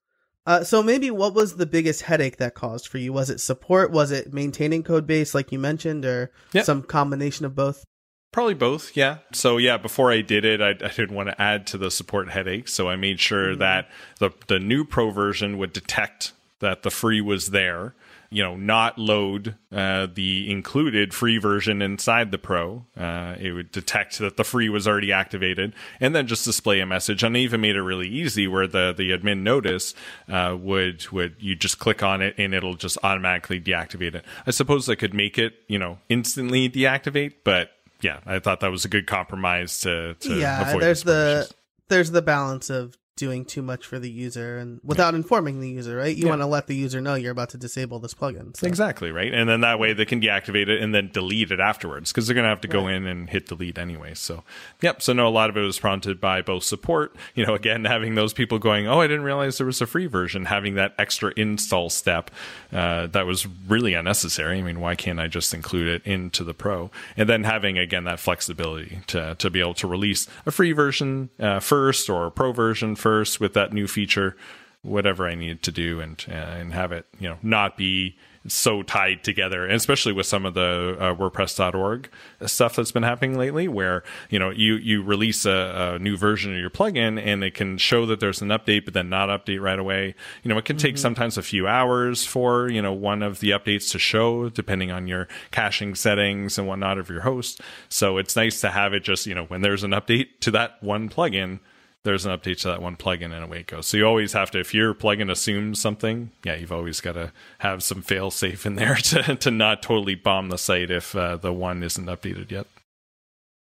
Uh, 0.49 0.63
so 0.63 0.81
maybe 0.81 1.12
what 1.12 1.35
was 1.35 1.57
the 1.57 1.67
biggest 1.67 2.01
headache 2.01 2.38
that 2.38 2.55
caused 2.55 2.88
for 2.88 2.97
you? 2.97 3.13
Was 3.13 3.29
it 3.29 3.39
support? 3.39 3.91
Was 3.91 4.09
it 4.09 4.33
maintaining 4.33 4.81
code 4.81 5.05
base, 5.05 5.35
like 5.35 5.51
you 5.51 5.59
mentioned, 5.59 6.05
or 6.05 6.31
Yeah. 6.53 6.63
some 6.63 6.81
combination 6.81 7.45
of 7.45 7.53
both? 7.53 7.85
Probably 8.31 8.55
both, 8.55 8.97
yeah. 8.97 9.19
So 9.31 9.57
yeah, 9.57 9.77
before 9.77 10.12
I 10.12 10.21
did 10.21 10.45
it, 10.45 10.59
I, 10.59 10.69
I 10.69 10.73
didn't 10.89 11.13
want 11.13 11.29
to 11.29 11.39
add 11.39 11.67
to 11.67 11.77
the 11.77 11.91
support 11.91 12.31
headache, 12.31 12.67
so 12.67 12.89
I 12.89 12.95
made 12.95 13.19
sure 13.19 13.55
that 13.57 13.89
the 14.17 14.31
the 14.47 14.57
new 14.57 14.85
pro 14.85 15.12
version 15.12 15.59
would 15.59 15.71
detect 15.71 16.33
that 16.62 16.81
the 16.81 16.89
free 16.89 17.21
was 17.21 17.51
there. 17.51 17.93
You 18.32 18.44
know, 18.44 18.56
not 18.56 19.00
load 19.00 19.56
uh, 19.72 20.08
the 20.13 20.52
included 20.52 21.15
free 21.15 21.39
version 21.39 21.82
inside 21.82 22.30
the 22.30 22.38
pro. 22.38 22.86
Uh, 22.96 23.36
it 23.39 23.54
would 23.54 23.72
detect 23.72 24.20
that 24.20 24.38
the 24.38 24.44
free 24.44 24.70
was 24.70 24.88
already 24.88 25.12
activated, 25.12 25.74
and 26.00 26.15
then 26.15 26.28
just 26.28 26.46
display 26.46 26.80
a 26.80 26.86
message. 26.86 27.24
And 27.24 27.36
I 27.36 27.39
even 27.39 27.62
made 27.62 27.76
it 27.76 27.82
really 27.82 28.08
easy, 28.08 28.48
where 28.48 28.68
the 28.68 28.94
the 28.96 29.10
admin 29.12 29.42
notice 29.42 29.96
uh, 30.28 30.56
would 30.60 31.10
would 31.12 31.38
you 31.39 31.56
just 31.56 31.80
click 31.80 32.04
on 32.04 32.22
it 32.22 32.36
and 32.38 32.54
it'll 32.54 32.76
just 32.76 33.00
automatically 33.02 33.60
deactivate 33.60 34.13
it. 34.13 34.26
I 34.46 34.52
suppose 34.52 34.88
I 34.88 34.96
could 34.96 35.13
make 35.13 35.39
it, 35.39 35.54
you 35.68 35.80
know, 35.80 35.98
instantly 36.08 36.70
deactivate, 36.70 37.34
but 37.44 37.72
yeah, 38.02 38.20
I 38.26 38.39
thought 38.39 38.60
that 38.60 38.72
was 38.72 38.86
a 38.86 38.89
good 38.89 39.08
compromise 39.08 39.80
to, 39.80 40.13
to 40.13 40.36
yeah, 40.36 40.78
there's 40.78 41.04
the 41.04 41.39
issues. 41.42 41.54
there's 41.88 42.12
the 42.12 42.22
balance 42.22 42.70
of 42.70 42.96
doing 43.19 43.45
too 43.45 43.62
much 43.62 43.86
for 43.86 43.99
the 43.99 44.10
user 44.10 44.58
and 44.58 44.79
without 44.84 45.13
informing 45.13 45.60
the 45.60 45.69
user, 45.69 45.97
right? 45.97 46.15
You 46.15 46.23
Yeah. 46.23 46.29
want 46.29 46.41
to 46.41 46.45
let 46.47 46.67
the 46.67 46.75
user 46.75 47.01
know 47.01 47.15
you're 47.15 47.32
about 47.34 47.49
to 47.49 47.58
disable 47.58 47.99
this 47.99 48.13
plugin. 48.13 48.55
So. 48.58 48.65
Exactly 48.65 49.12
right, 49.12 49.34
and 49.34 49.49
then 49.49 49.62
that 49.62 49.77
way 49.77 49.93
they 49.93 50.05
can 50.05 50.21
deactivate 50.21 50.69
it 50.69 50.82
and 50.82 50.95
then 50.95 51.10
delete 51.12 51.51
it 51.51 51.60
afterwards 51.60 52.12
because 52.12 52.25
they're 52.27 52.34
going 52.34 52.45
to 52.45 52.49
have 52.49 52.62
to 52.62 52.67
go 52.69 52.88
in 52.88 53.05
and 53.05 53.29
hit 53.29 53.47
delete 53.47 53.77
anyway. 53.77 54.13
So, 54.15 54.43
yep. 54.82 55.01
So 55.01 55.12
no, 55.13 55.27
a 55.27 55.29
lot 55.29 55.49
of 55.49 55.58
it 55.58 55.62
was 55.62 55.77
prompted 55.77 56.19
by 56.21 56.41
both 56.41 56.63
support. 56.63 57.15
You 57.36 57.45
know, 57.45 57.53
again 57.55 57.86
having 57.86 58.15
those 58.15 58.32
people 58.34 58.58
going, 58.58 58.88
"Oh, 58.88 59.01
I 59.01 59.08
didn't 59.08 59.23
realize 59.23 59.58
there 59.58 59.67
was 59.67 59.82
a 59.82 59.86
free 59.86 60.08
version," 60.08 60.45
having 60.45 60.75
that 60.75 60.95
extra 60.97 61.34
install 61.36 61.89
step 61.89 62.32
uh, 62.71 63.08
that 63.08 63.25
was 63.25 63.45
really 63.67 63.93
unnecessary. 63.93 64.60
I 64.60 64.62
mean, 64.62 64.79
why 64.79 64.95
can't 64.95 65.19
I 65.19 65.27
just 65.27 65.53
include 65.53 65.88
it 65.88 66.05
into 66.05 66.43
the 66.45 66.53
pro? 66.53 66.89
And 67.17 67.27
then 67.27 67.43
having 67.43 67.77
again 67.77 68.05
that 68.05 68.19
flexibility 68.21 68.99
to 69.08 69.36
to 69.38 69.49
be 69.49 69.60
able 69.60 69.73
to 69.75 69.88
release 69.88 70.27
a 70.45 70.51
free 70.51 70.71
version 70.71 71.29
uh, 71.39 71.60
first 71.60 72.10
or 72.10 72.27
a 72.27 72.32
pro 72.32 72.53
version 72.53 72.95
first 72.95 73.09
with 73.39 73.54
that 73.54 73.74
new 73.74 73.88
feature 73.88 74.36
whatever 74.82 75.28
I 75.28 75.36
needed 75.36 75.62
to 75.63 75.72
do 75.72 76.00
and 76.00 76.24
uh, 76.30 76.34
and 76.34 76.74
have 76.74 76.91
it 76.91 77.06
you 77.19 77.30
know 77.30 77.38
not 77.41 77.78
be 77.78 78.17
so 78.48 78.82
tied 78.82 79.24
together, 79.24 79.65
and 79.65 79.74
especially 79.74 80.13
with 80.13 80.26
some 80.26 80.45
of 80.45 80.54
the 80.54 80.95
uh, 81.00 81.13
WordPress.org 81.13 82.10
stuff 82.45 82.76
that's 82.76 82.91
been 82.91 83.04
happening 83.04 83.38
lately, 83.38 83.67
where 83.67 84.04
you 84.30 84.39
know 84.39 84.50
you 84.50 84.76
you 84.76 85.04
release 85.04 85.45
a, 85.45 85.95
a, 85.95 86.00
new 86.00 86.15
version 86.15 86.54
of 86.54 86.60
your 86.60 86.69
plugin 86.69 87.22
and 87.22 87.43
it 87.43 87.54
can 87.54 87.78
show 87.78 88.06
that 88.06 88.19
there's 88.19 88.41
an 88.41 88.50
update, 88.50 88.86
but 88.86 88.93
then 88.93 89.10
not 89.10 89.30
update 89.30 89.62
right 89.62 89.78
away. 89.78 90.15
You 90.43 90.50
know, 90.50 90.58
it 90.58 90.65
can 90.65 90.78
take 90.78 90.95
mm-hmm. 90.95 91.02
sometimes 91.02 91.38
a 91.38 91.43
few 91.43 91.67
hours 91.67 92.26
for 92.26 92.69
you 92.69 92.82
know 92.82 92.93
one 92.93 93.22
of 93.22 93.41
the 93.41 93.52
updates 93.52 93.91
to 93.91 94.00
show, 94.00 94.50
depending 94.50 94.91
on 94.91 95.08
your 95.08 95.28
caching 95.52 95.95
settings 95.95 96.58
and 96.58 96.67
whatnot 96.67 96.98
of 96.98 97.10
your 97.10 97.22
host. 97.22 97.62
So 97.89 98.17
it's 98.17 98.36
nice 98.36 98.62
to 98.62 98.69
have 98.69 98.93
it 98.93 99.04
just 99.04 99.26
you 99.26 99.36
know 99.36 99.45
when 99.45 99.62
there's 99.62 99.84
an 99.84 99.91
update 99.91 100.39
to 100.41 100.52
that 100.52 100.82
one 100.82 101.10
plugin 101.10 101.60
there's 102.03 102.25
an 102.25 102.38
update 102.38 102.59
to 102.62 102.69
that 102.69 102.81
one 102.81 102.95
plugin 102.95 103.33
and 103.33 103.43
away 103.43 103.59
it 103.59 103.67
goes. 103.67 103.88
So 103.88 103.97
you 103.97 104.05
always 104.05 104.33
have 104.33 104.51
to, 104.51 104.59
if 104.59 104.73
your 104.73 104.93
plugin 104.93 105.29
assumes 105.29 105.81
something, 105.81 106.31
yeah, 106.43 106.55
you've 106.55 106.71
always 106.71 107.01
got 107.01 107.13
to 107.13 107.33
have 107.59 107.83
some 107.83 108.01
fail 108.01 108.31
safe 108.31 108.65
in 108.65 108.75
there 108.75 108.95
to, 109.03 109.35
to 109.35 109.51
not 109.51 109.83
totally 109.83 110.15
bomb 110.15 110.49
the 110.49 110.57
site 110.57 110.91
if 110.91 111.15
uh, 111.15 111.38
the 111.38 111.51
one 111.51 111.83
isn't 111.83 112.05
updated 112.05 112.51
yet. 112.51 112.67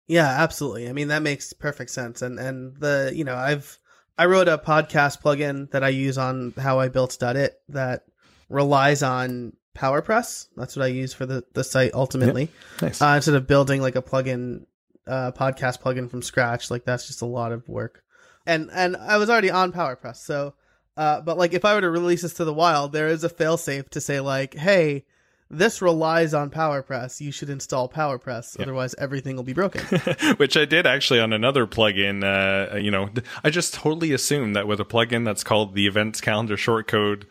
Yeah, 0.07 0.29
absolutely. 0.29 0.89
I 0.89 0.93
mean, 0.93 1.09
that 1.09 1.23
makes 1.23 1.53
perfect 1.53 1.91
sense. 1.91 2.23
And, 2.23 2.39
and 2.39 2.77
the, 2.77 3.13
you 3.15 3.25
know, 3.25 3.35
I've, 3.35 3.79
I 4.17 4.27
wrote 4.27 4.49
a 4.49 4.57
podcast 4.57 5.21
plugin 5.21 5.71
that 5.73 5.85
I 5.85 5.89
use 5.89 6.17
on 6.17 6.55
how 6.57 6.79
I 6.79 6.89
built 6.89 7.21
it 7.23 7.61
that 7.69 8.05
relies 8.49 9.03
on 9.03 9.53
PowerPress. 9.77 10.47
That's 10.57 10.77
what 10.77 10.85
I 10.85 10.89
use 10.89 11.13
for 11.13 11.27
the, 11.27 11.45
the 11.53 11.65
site 11.65 11.93
ultimately. 11.93 12.43
Yep. 12.43 12.83
Nice. 12.83 13.03
Uh, 13.03 13.13
instead 13.17 13.35
of 13.35 13.47
building 13.47 13.83
like 13.83 13.97
a 13.97 14.03
plugin, 14.03 14.65
uh, 15.07 15.33
podcast 15.33 15.83
plugin 15.83 16.11
from 16.11 16.23
scratch, 16.23 16.71
like 16.71 16.85
that's 16.85 17.07
just 17.07 17.23
a 17.23 17.27
lot 17.27 17.53
of 17.53 17.69
work 17.69 18.03
and 18.49 18.71
and 18.73 18.97
I 18.97 19.19
was 19.19 19.31
already 19.31 19.51
on 19.51 19.73
PowerPress, 19.73 20.17
so 20.17 20.55
uh, 20.97 21.21
but 21.21 21.39
like 21.39 21.53
if 21.53 21.65
I 21.65 21.75
were 21.75 21.83
to 21.83 21.91
release 21.91 22.23
this 22.23 22.35
to 22.35 22.45
the 22.45 22.53
wild, 22.53 22.93
there 22.93 23.07
is 23.07 23.23
a 23.23 23.29
failsafe 23.29 23.91
to 23.91 24.01
say 24.01 24.19
like, 24.19 24.55
hey, 24.55 25.05
this 25.51 25.81
relies 25.81 26.35
on 26.35 26.51
PowerPress. 26.51 27.21
You 27.21 27.31
should 27.31 27.51
install 27.51 27.89
PowerPress, 27.89 28.61
otherwise 28.61 28.95
everything 28.99 29.37
will 29.37 29.45
be 29.45 29.53
broken. 29.53 29.83
Which 30.39 30.57
I 30.57 30.65
did 30.65 30.87
actually 30.87 31.21
on 31.21 31.33
another 31.33 31.67
plugin. 31.67 32.25
Uh, 32.25 32.77
you 32.77 32.91
know, 32.91 33.11
I 33.45 33.51
just 33.51 33.75
totally 33.75 34.13
assumed 34.13 34.57
that 34.57 34.67
with 34.67 34.81
a 34.81 34.85
plugin 34.85 35.25
that's 35.25 35.45
called 35.45 35.75
the 35.75 35.87
Events 35.87 36.21
Calendar 36.21 36.57
Shortcode 36.57 37.25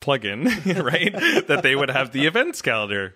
plugin, 0.00 0.44
right, 0.82 1.46
that 1.46 1.62
they 1.62 1.76
would 1.76 1.90
have 1.90 2.12
the 2.12 2.26
events 2.26 2.62
calendar 2.62 3.14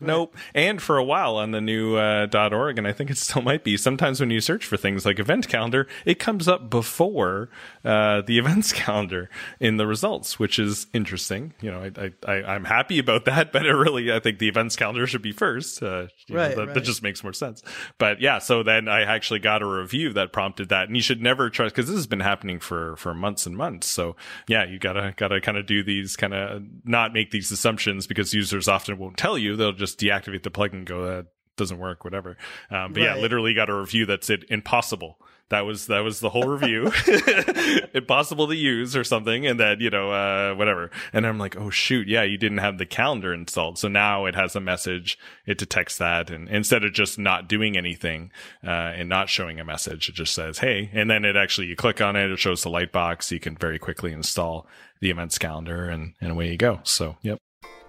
Nope. 0.00 0.36
And 0.54 0.80
for 0.80 0.96
a 0.96 1.04
while 1.04 1.36
on 1.36 1.50
the 1.50 1.60
new 1.60 1.96
uh, 1.96 2.26
.org, 2.32 2.78
and 2.78 2.86
I 2.86 2.92
think 2.92 3.10
it 3.10 3.18
still 3.18 3.42
might 3.42 3.64
be. 3.64 3.76
Sometimes 3.76 4.20
when 4.20 4.30
you 4.30 4.40
search 4.40 4.64
for 4.64 4.76
things 4.76 5.04
like 5.04 5.18
event 5.18 5.48
calendar, 5.48 5.86
it 6.04 6.18
comes 6.18 6.48
up 6.48 6.70
before 6.70 7.50
uh, 7.84 8.22
the 8.22 8.38
events 8.38 8.72
calendar 8.72 9.28
in 9.58 9.76
the 9.76 9.86
results, 9.86 10.38
which 10.38 10.58
is 10.58 10.86
interesting. 10.92 11.54
You 11.60 11.70
know, 11.70 11.90
I, 11.96 12.12
I, 12.26 12.54
am 12.54 12.64
happy 12.64 12.98
about 12.98 13.26
that, 13.26 13.52
but 13.52 13.66
it 13.66 13.72
really, 13.72 14.12
I 14.12 14.20
think 14.20 14.38
the 14.38 14.48
events 14.48 14.76
calendar 14.76 15.06
should 15.06 15.22
be 15.22 15.32
first. 15.32 15.82
Uh, 15.82 15.86
right, 15.96 16.10
know, 16.28 16.48
that, 16.48 16.56
right. 16.56 16.74
that 16.74 16.84
just 16.84 17.02
makes 17.02 17.22
more 17.22 17.32
sense. 17.32 17.62
But 17.98 18.20
yeah, 18.20 18.38
so 18.38 18.62
then 18.62 18.88
I 18.88 19.02
actually 19.02 19.40
got 19.40 19.62
a 19.62 19.66
review 19.66 20.12
that 20.14 20.32
prompted 20.32 20.70
that, 20.70 20.88
and 20.88 20.96
you 20.96 21.02
should 21.02 21.20
never 21.20 21.50
trust 21.50 21.74
because 21.74 21.88
this 21.88 21.96
has 21.96 22.06
been 22.06 22.20
happening 22.20 22.60
for 22.60 22.96
for 22.96 23.14
months 23.14 23.46
and 23.46 23.56
months. 23.56 23.88
So 23.88 24.16
yeah, 24.48 24.64
you 24.64 24.78
gotta 24.78 25.14
gotta 25.16 25.40
kind 25.40 25.58
of 25.58 25.66
do 25.66 25.82
these 25.82 26.16
kind 26.16 26.34
of 26.34 26.62
not 26.84 27.12
make 27.12 27.30
these 27.30 27.50
assumptions 27.50 28.06
because 28.06 28.32
users 28.32 28.68
often 28.68 28.98
won't 28.98 29.16
tell 29.16 29.36
you. 29.36 29.56
They'll 29.56 29.72
just 29.72 29.89
just 29.90 30.00
deactivate 30.00 30.42
the 30.42 30.50
plugin, 30.50 30.84
go 30.84 31.06
that 31.06 31.26
doesn't 31.56 31.78
work, 31.78 32.04
whatever. 32.04 32.36
Um, 32.70 32.92
but 32.92 33.00
right. 33.00 33.16
yeah, 33.16 33.16
literally 33.16 33.54
got 33.54 33.70
a 33.70 33.74
review 33.74 34.06
that 34.06 34.24
said 34.24 34.44
impossible. 34.48 35.18
That 35.50 35.62
was 35.62 35.88
that 35.88 36.00
was 36.00 36.20
the 36.20 36.30
whole 36.30 36.46
review. 36.58 36.92
impossible 37.94 38.46
to 38.46 38.54
use 38.54 38.96
or 38.96 39.02
something, 39.02 39.46
and 39.46 39.58
then 39.58 39.80
you 39.80 39.90
know 39.90 40.10
uh, 40.12 40.54
whatever. 40.54 40.90
And 41.12 41.26
I'm 41.26 41.38
like, 41.38 41.56
oh 41.56 41.70
shoot, 41.70 42.06
yeah, 42.08 42.22
you 42.22 42.38
didn't 42.38 42.58
have 42.58 42.78
the 42.78 42.86
calendar 42.86 43.34
installed, 43.34 43.78
so 43.78 43.88
now 43.88 44.26
it 44.26 44.36
has 44.36 44.54
a 44.54 44.60
message. 44.60 45.18
It 45.46 45.58
detects 45.58 45.98
that, 45.98 46.30
and 46.30 46.48
instead 46.48 46.84
of 46.84 46.92
just 46.92 47.18
not 47.18 47.48
doing 47.48 47.76
anything 47.76 48.30
uh, 48.64 48.70
and 48.70 49.08
not 49.08 49.28
showing 49.28 49.58
a 49.58 49.64
message, 49.64 50.08
it 50.08 50.14
just 50.14 50.34
says 50.34 50.58
hey, 50.58 50.88
and 50.92 51.10
then 51.10 51.24
it 51.24 51.36
actually 51.36 51.66
you 51.66 51.76
click 51.76 52.00
on 52.00 52.14
it, 52.14 52.30
it 52.30 52.38
shows 52.38 52.62
the 52.62 52.70
light 52.70 52.92
box. 52.92 53.32
You 53.32 53.40
can 53.40 53.56
very 53.56 53.78
quickly 53.78 54.12
install 54.12 54.68
the 55.00 55.10
events 55.10 55.36
calendar, 55.36 55.90
and 55.90 56.14
and 56.20 56.30
away 56.30 56.50
you 56.52 56.56
go. 56.56 56.80
So 56.84 57.16
yep. 57.22 57.40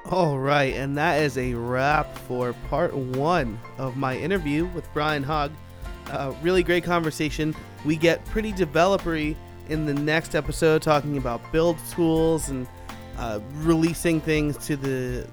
All 0.09 0.39
right, 0.39 0.73
and 0.73 0.97
that 0.97 1.21
is 1.21 1.37
a 1.37 1.53
wrap 1.53 2.17
for 2.17 2.53
part 2.69 2.93
one 2.93 3.59
of 3.77 3.95
my 3.95 4.17
interview 4.17 4.65
with 4.65 4.91
Brian 4.93 5.23
Hogg. 5.23 5.51
Uh, 6.09 6.33
really 6.41 6.63
great 6.63 6.83
conversation. 6.83 7.55
We 7.85 7.95
get 7.95 8.25
pretty 8.25 8.51
developery 8.51 9.35
in 9.69 9.85
the 9.85 9.93
next 9.93 10.35
episode, 10.35 10.81
talking 10.81 11.17
about 11.17 11.39
build 11.51 11.77
tools 11.91 12.49
and 12.49 12.67
uh, 13.17 13.39
releasing 13.57 14.19
things 14.19 14.57
to 14.65 14.75
the 14.75 15.27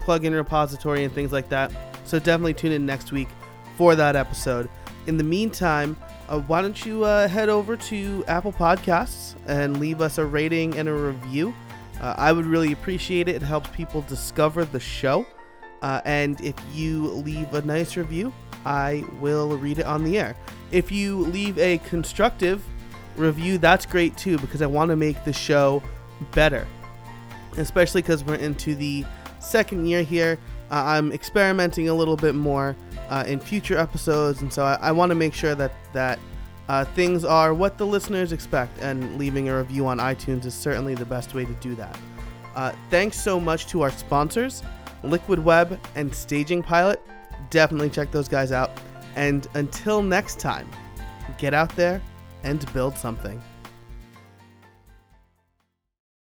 plugin 0.00 0.34
repository 0.34 1.04
and 1.04 1.14
things 1.14 1.32
like 1.32 1.48
that. 1.50 1.72
So 2.04 2.18
definitely 2.18 2.54
tune 2.54 2.72
in 2.72 2.84
next 2.84 3.12
week 3.12 3.28
for 3.76 3.94
that 3.94 4.16
episode. 4.16 4.68
In 5.06 5.16
the 5.16 5.24
meantime, 5.24 5.96
uh, 6.28 6.40
why 6.40 6.60
don't 6.60 6.84
you 6.84 7.04
uh, 7.04 7.28
head 7.28 7.48
over 7.48 7.76
to 7.76 8.24
Apple 8.26 8.52
Podcasts 8.52 9.36
and 9.46 9.78
leave 9.78 10.02
us 10.02 10.18
a 10.18 10.24
rating 10.24 10.76
and 10.76 10.88
a 10.88 10.92
review? 10.92 11.54
Uh, 12.00 12.14
I 12.16 12.32
would 12.32 12.46
really 12.46 12.72
appreciate 12.72 13.28
it. 13.28 13.36
It 13.36 13.42
helps 13.42 13.68
people 13.70 14.02
discover 14.02 14.64
the 14.64 14.80
show. 14.80 15.26
Uh, 15.82 16.00
and 16.04 16.40
if 16.40 16.54
you 16.72 17.06
leave 17.08 17.52
a 17.54 17.62
nice 17.62 17.96
review, 17.96 18.32
I 18.64 19.04
will 19.20 19.56
read 19.56 19.78
it 19.78 19.86
on 19.86 20.04
the 20.04 20.18
air. 20.18 20.36
If 20.70 20.90
you 20.92 21.18
leave 21.18 21.58
a 21.58 21.78
constructive 21.78 22.62
review, 23.16 23.58
that's 23.58 23.86
great 23.86 24.16
too, 24.16 24.38
because 24.38 24.62
I 24.62 24.66
want 24.66 24.90
to 24.90 24.96
make 24.96 25.24
the 25.24 25.32
show 25.32 25.82
better. 26.32 26.66
Especially 27.56 28.02
because 28.02 28.24
we're 28.24 28.36
into 28.36 28.74
the 28.74 29.04
second 29.40 29.86
year 29.86 30.02
here. 30.02 30.38
Uh, 30.70 30.82
I'm 30.84 31.12
experimenting 31.12 31.88
a 31.88 31.94
little 31.94 32.16
bit 32.16 32.34
more 32.34 32.76
uh, 33.08 33.24
in 33.26 33.40
future 33.40 33.78
episodes, 33.78 34.42
and 34.42 34.52
so 34.52 34.64
I, 34.64 34.74
I 34.74 34.92
want 34.92 35.10
to 35.10 35.14
make 35.14 35.32
sure 35.32 35.54
that 35.54 35.72
that 35.94 36.18
uh, 36.68 36.84
things 36.84 37.24
are 37.24 37.54
what 37.54 37.78
the 37.78 37.86
listeners 37.86 38.32
expect, 38.32 38.78
and 38.80 39.18
leaving 39.18 39.48
a 39.48 39.56
review 39.56 39.86
on 39.86 39.98
iTunes 39.98 40.44
is 40.44 40.54
certainly 40.54 40.94
the 40.94 41.06
best 41.06 41.34
way 41.34 41.44
to 41.44 41.54
do 41.54 41.74
that. 41.74 41.98
Uh, 42.54 42.72
thanks 42.90 43.18
so 43.20 43.38
much 43.38 43.66
to 43.68 43.82
our 43.82 43.90
sponsors, 43.90 44.62
Liquid 45.02 45.38
Web 45.38 45.80
and 45.94 46.14
Staging 46.14 46.62
Pilot. 46.62 47.00
Definitely 47.50 47.90
check 47.90 48.10
those 48.10 48.28
guys 48.28 48.52
out. 48.52 48.70
And 49.16 49.46
until 49.54 50.02
next 50.02 50.38
time, 50.38 50.68
get 51.38 51.54
out 51.54 51.74
there 51.76 52.02
and 52.42 52.70
build 52.72 52.96
something. 52.96 53.42